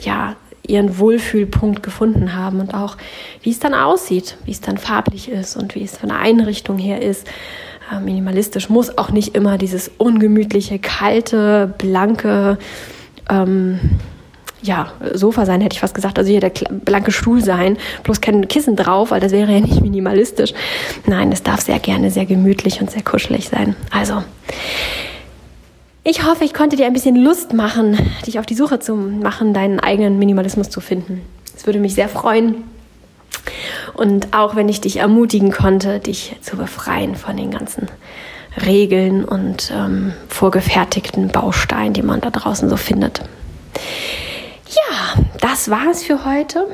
ja 0.03 0.37
ihren 0.69 0.99
Wohlfühlpunkt 0.99 1.83
gefunden 1.83 2.35
haben 2.35 2.61
und 2.61 2.75
auch 2.75 2.97
wie 3.43 3.51
es 3.51 3.59
dann 3.59 3.75
aussieht, 3.75 4.37
wie 4.45 4.51
es 4.51 4.61
dann 4.61 4.79
farblich 4.79 5.29
ist 5.31 5.57
und 5.57 5.75
wie 5.75 5.83
es 5.83 5.97
von 5.97 6.09
der 6.09 6.19
Einrichtung 6.19 6.79
her 6.79 7.03
ist. 7.03 7.27
Äh, 7.93 8.01
minimalistisch 8.01 8.69
muss 8.69 8.97
auch 8.99 9.11
nicht 9.11 9.35
immer 9.37 9.59
dieses 9.59 9.91
ungemütliche, 9.99 10.79
kalte, 10.79 11.75
blanke 11.79 12.59
ähm, 13.31 13.81
ja, 14.63 14.93
Sofa 15.13 15.47
sein, 15.47 15.61
hätte 15.61 15.75
ich 15.75 15.81
fast 15.81 15.95
gesagt. 15.95 16.19
Also 16.19 16.31
hier 16.31 16.41
der 16.41 16.51
blanke 16.51 17.13
Stuhl 17.13 17.43
sein, 17.43 17.79
bloß 18.03 18.21
kein 18.21 18.49
Kissen 18.49 18.77
drauf, 18.77 19.11
weil 19.11 19.21
das 19.21 19.33
wäre 19.33 19.53
ja 19.53 19.61
nicht 19.61 19.81
minimalistisch. 19.81 20.53
Nein, 21.07 21.33
es 21.33 21.43
darf 21.43 21.61
sehr 21.61 21.79
gerne 21.79 22.11
sehr 22.11 22.27
gemütlich 22.27 22.81
und 22.81 22.91
sehr 22.91 23.03
kuschelig 23.03 23.49
sein. 23.49 23.77
Also, 23.91 24.23
ich 26.07 26.25
hoffe, 26.25 26.45
ich 26.45 26.55
konnte 26.55 26.77
dir 26.77 26.87
ein 26.87 26.93
bisschen 26.93 27.17
Lust 27.17 27.53
machen, 27.53 27.99
dich 28.27 28.39
auf 28.39 28.47
die 28.47 28.55
Suche 28.55 28.79
zu 28.79 28.95
machen, 28.95 29.53
deinen 29.53 29.81
eigenen 29.81 30.21
Minimalismus 30.21 30.71
zu 30.71 30.81
finden. 30.81 31.21
Es 31.57 31.67
würde 31.67 31.81
mich 31.81 31.95
sehr 31.95 32.09
freuen. 32.09 32.63
Und 33.93 34.33
auch 34.33 34.55
wenn 34.55 34.69
ich 34.69 34.81
dich 34.81 34.99
ermutigen 34.99 35.51
konnte, 35.51 35.99
dich 35.99 36.37
zu 36.43 36.57
befreien 36.57 37.17
von 37.17 37.37
den 37.37 37.51
ganzen 37.51 37.89
Regeln 38.65 39.25
und 39.25 39.73
ähm, 39.75 40.13
vorgefertigten 40.29 41.29
Bausteinen, 41.29 41.93
die 41.93 42.03
man 42.03 42.21
da 42.21 42.31
draußen 42.31 42.69
so 42.69 42.77
findet. 42.77 43.23
Ja, 44.69 45.25
das 45.41 45.71
war 45.71 45.91
es 45.91 46.05
für 46.05 46.25
heute. 46.25 46.69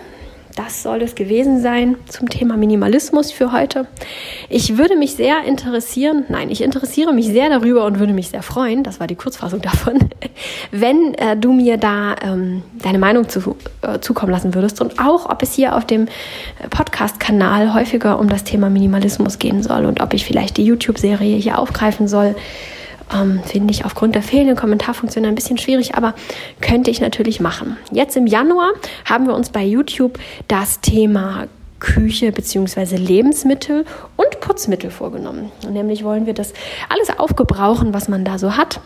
Das 0.56 0.82
soll 0.82 1.00
es 1.00 1.14
gewesen 1.14 1.62
sein 1.62 1.96
zum 2.08 2.28
Thema 2.28 2.56
Minimalismus 2.56 3.32
für 3.32 3.52
heute. 3.52 3.86
Ich 4.50 4.76
würde 4.76 4.96
mich 4.96 5.14
sehr 5.14 5.44
interessieren, 5.44 6.24
nein, 6.28 6.50
ich 6.50 6.62
interessiere 6.62 7.14
mich 7.14 7.26
sehr 7.26 7.48
darüber 7.48 7.86
und 7.86 7.98
würde 7.98 8.12
mich 8.12 8.28
sehr 8.28 8.42
freuen, 8.42 8.82
das 8.82 9.00
war 9.00 9.06
die 9.06 9.14
Kurzfassung 9.14 9.62
davon, 9.62 9.98
wenn 10.70 11.14
äh, 11.14 11.36
du 11.36 11.52
mir 11.52 11.78
da 11.78 12.16
ähm, 12.22 12.62
deine 12.82 12.98
Meinung 12.98 13.28
zu, 13.28 13.56
äh, 13.80 14.00
zukommen 14.00 14.32
lassen 14.32 14.54
würdest 14.54 14.80
und 14.82 14.98
auch, 14.98 15.30
ob 15.30 15.42
es 15.42 15.54
hier 15.54 15.74
auf 15.74 15.86
dem 15.86 16.06
äh, 16.06 16.68
Podcast-Kanal 16.68 17.72
häufiger 17.72 18.18
um 18.18 18.28
das 18.28 18.44
Thema 18.44 18.68
Minimalismus 18.68 19.38
gehen 19.38 19.62
soll 19.62 19.86
und 19.86 20.02
ob 20.02 20.12
ich 20.12 20.24
vielleicht 20.24 20.58
die 20.58 20.64
YouTube-Serie 20.64 21.36
hier 21.36 21.58
aufgreifen 21.58 22.08
soll 22.08 22.34
ähm, 23.14 23.40
Finde 23.44 23.72
ich 23.72 23.84
aufgrund 23.84 24.14
der 24.14 24.22
fehlenden 24.22 24.56
Kommentarfunktion 24.56 25.24
ein 25.24 25.34
bisschen 25.34 25.58
schwierig, 25.58 25.94
aber 25.94 26.14
könnte 26.60 26.90
ich 26.90 27.00
natürlich 27.00 27.40
machen. 27.40 27.76
Jetzt 27.90 28.16
im 28.16 28.26
Januar 28.26 28.72
haben 29.04 29.26
wir 29.26 29.34
uns 29.34 29.50
bei 29.50 29.64
YouTube 29.64 30.18
das 30.48 30.80
Thema 30.80 31.46
Küche 31.78 32.30
bzw. 32.30 32.96
Lebensmittel 32.96 33.84
und 34.16 34.40
Putzmittel 34.40 34.90
vorgenommen. 34.90 35.50
Nämlich 35.68 36.04
wollen 36.04 36.26
wir 36.26 36.34
das 36.34 36.52
alles 36.88 37.18
aufgebrauchen, 37.18 37.92
was 37.92 38.08
man 38.08 38.24
da 38.24 38.38
so 38.38 38.56
hat 38.56 38.80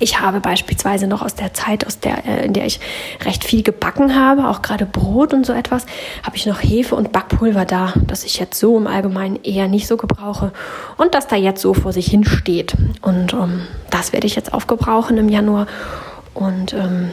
ich 0.00 0.18
habe 0.18 0.40
beispielsweise 0.40 1.06
noch 1.06 1.22
aus 1.22 1.34
der 1.34 1.54
Zeit, 1.54 1.86
aus 1.86 2.00
der, 2.00 2.26
äh, 2.26 2.46
in 2.46 2.54
der 2.54 2.66
ich 2.66 2.80
recht 3.24 3.44
viel 3.44 3.62
gebacken 3.62 4.14
habe, 4.18 4.48
auch 4.48 4.62
gerade 4.62 4.86
Brot 4.86 5.32
und 5.32 5.46
so 5.46 5.52
etwas, 5.52 5.86
habe 6.24 6.36
ich 6.36 6.46
noch 6.46 6.62
Hefe 6.62 6.96
und 6.96 7.12
Backpulver 7.12 7.66
da, 7.66 7.92
das 8.06 8.24
ich 8.24 8.38
jetzt 8.38 8.58
so 8.58 8.76
im 8.76 8.86
Allgemeinen 8.86 9.38
eher 9.44 9.68
nicht 9.68 9.86
so 9.86 9.96
gebrauche 9.96 10.52
und 10.96 11.14
das 11.14 11.28
da 11.28 11.36
jetzt 11.36 11.60
so 11.60 11.74
vor 11.74 11.92
sich 11.92 12.06
hin 12.06 12.24
steht. 12.24 12.74
Und 13.02 13.34
ähm, 13.34 13.66
das 13.90 14.12
werde 14.12 14.26
ich 14.26 14.34
jetzt 14.34 14.52
aufgebrauchen 14.52 15.18
im 15.18 15.28
Januar. 15.28 15.66
Und 16.32 16.72
ähm, 16.72 17.10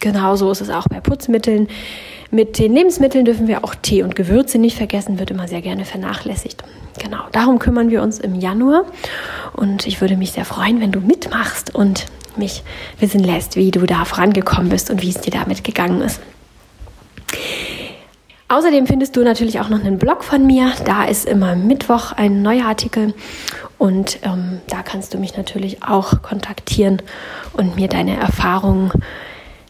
genauso 0.00 0.50
ist 0.50 0.60
es 0.60 0.70
auch 0.70 0.86
bei 0.88 1.00
Putzmitteln. 1.00 1.68
Mit 2.30 2.58
den 2.58 2.74
Lebensmitteln 2.74 3.24
dürfen 3.24 3.48
wir 3.48 3.64
auch 3.64 3.74
Tee 3.74 4.02
und 4.02 4.14
Gewürze 4.14 4.58
nicht 4.58 4.76
vergessen, 4.76 5.18
wird 5.18 5.30
immer 5.30 5.48
sehr 5.48 5.62
gerne 5.62 5.84
vernachlässigt. 5.84 6.62
Genau, 7.02 7.24
darum 7.32 7.58
kümmern 7.58 7.90
wir 7.90 8.02
uns 8.02 8.18
im 8.18 8.34
Januar. 8.34 8.84
Und 9.54 9.86
ich 9.86 10.00
würde 10.00 10.16
mich 10.16 10.32
sehr 10.32 10.44
freuen, 10.44 10.80
wenn 10.80 10.92
du 10.92 11.00
mitmachst 11.00 11.74
und 11.74 12.06
mich 12.38 12.62
wissen 12.98 13.22
lässt, 13.22 13.56
wie 13.56 13.70
du 13.70 13.86
da 13.86 14.04
vorangekommen 14.04 14.68
bist 14.68 14.90
und 14.90 15.02
wie 15.02 15.10
es 15.10 15.20
dir 15.20 15.30
damit 15.30 15.64
gegangen 15.64 16.00
ist. 16.00 16.20
Außerdem 18.48 18.86
findest 18.86 19.16
du 19.16 19.24
natürlich 19.24 19.58
auch 19.58 19.68
noch 19.68 19.80
einen 19.80 19.98
Blog 19.98 20.22
von 20.22 20.46
mir. 20.46 20.72
Da 20.84 21.04
ist 21.04 21.26
immer 21.26 21.56
Mittwoch 21.56 22.12
ein 22.12 22.42
neuer 22.42 22.66
Artikel 22.66 23.12
und 23.76 24.20
ähm, 24.22 24.60
da 24.68 24.82
kannst 24.82 25.14
du 25.14 25.18
mich 25.18 25.36
natürlich 25.36 25.82
auch 25.82 26.22
kontaktieren 26.22 27.02
und 27.54 27.74
mir 27.74 27.88
deine 27.88 28.16
Erfahrungen 28.16 28.92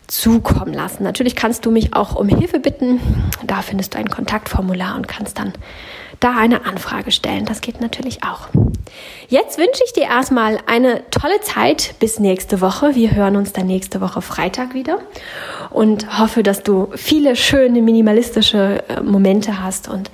zukommen 0.08 0.74
lassen. 0.74 1.04
Natürlich 1.04 1.34
kannst 1.34 1.64
du 1.64 1.70
mich 1.70 1.94
auch 1.94 2.14
um 2.14 2.28
Hilfe 2.28 2.60
bitten. 2.60 3.00
Da 3.44 3.62
findest 3.62 3.94
du 3.94 3.98
ein 3.98 4.08
Kontaktformular 4.08 4.94
und 4.96 5.08
kannst 5.08 5.38
dann 5.38 5.54
da 6.20 6.36
eine 6.36 6.64
Anfrage 6.66 7.10
stellen. 7.10 7.44
Das 7.44 7.60
geht 7.60 7.80
natürlich 7.80 8.22
auch. 8.22 8.48
Jetzt 9.28 9.58
wünsche 9.58 9.82
ich 9.84 9.92
dir 9.92 10.04
erstmal 10.04 10.58
eine 10.66 11.02
tolle 11.10 11.40
Zeit 11.40 11.94
bis 11.98 12.18
nächste 12.18 12.60
Woche. 12.60 12.94
Wir 12.94 13.14
hören 13.14 13.36
uns 13.36 13.52
dann 13.52 13.66
nächste 13.66 14.00
Woche 14.00 14.22
Freitag 14.22 14.74
wieder 14.74 15.00
und 15.70 16.18
hoffe, 16.18 16.42
dass 16.42 16.62
du 16.62 16.88
viele 16.94 17.36
schöne 17.36 17.82
minimalistische 17.82 18.84
äh, 18.88 19.00
Momente 19.02 19.62
hast 19.62 19.88
und 19.88 20.10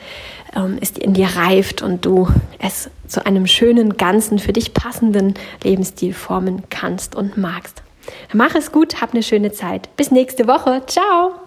ähm, 0.56 0.78
es 0.80 0.90
in 0.92 1.14
dir 1.14 1.28
reift 1.36 1.82
und 1.82 2.04
du 2.04 2.28
es 2.58 2.90
zu 3.06 3.24
einem 3.26 3.46
schönen, 3.46 3.96
ganzen, 3.96 4.38
für 4.38 4.52
dich 4.52 4.72
passenden 4.74 5.34
Lebensstil 5.62 6.14
formen 6.14 6.62
kannst 6.70 7.14
und 7.14 7.36
magst. 7.36 7.82
Mach 8.32 8.54
es 8.54 8.72
gut, 8.72 9.00
hab 9.00 9.12
eine 9.12 9.22
schöne 9.22 9.52
Zeit. 9.52 9.94
Bis 9.96 10.10
nächste 10.10 10.46
Woche. 10.48 10.82
Ciao. 10.86 11.41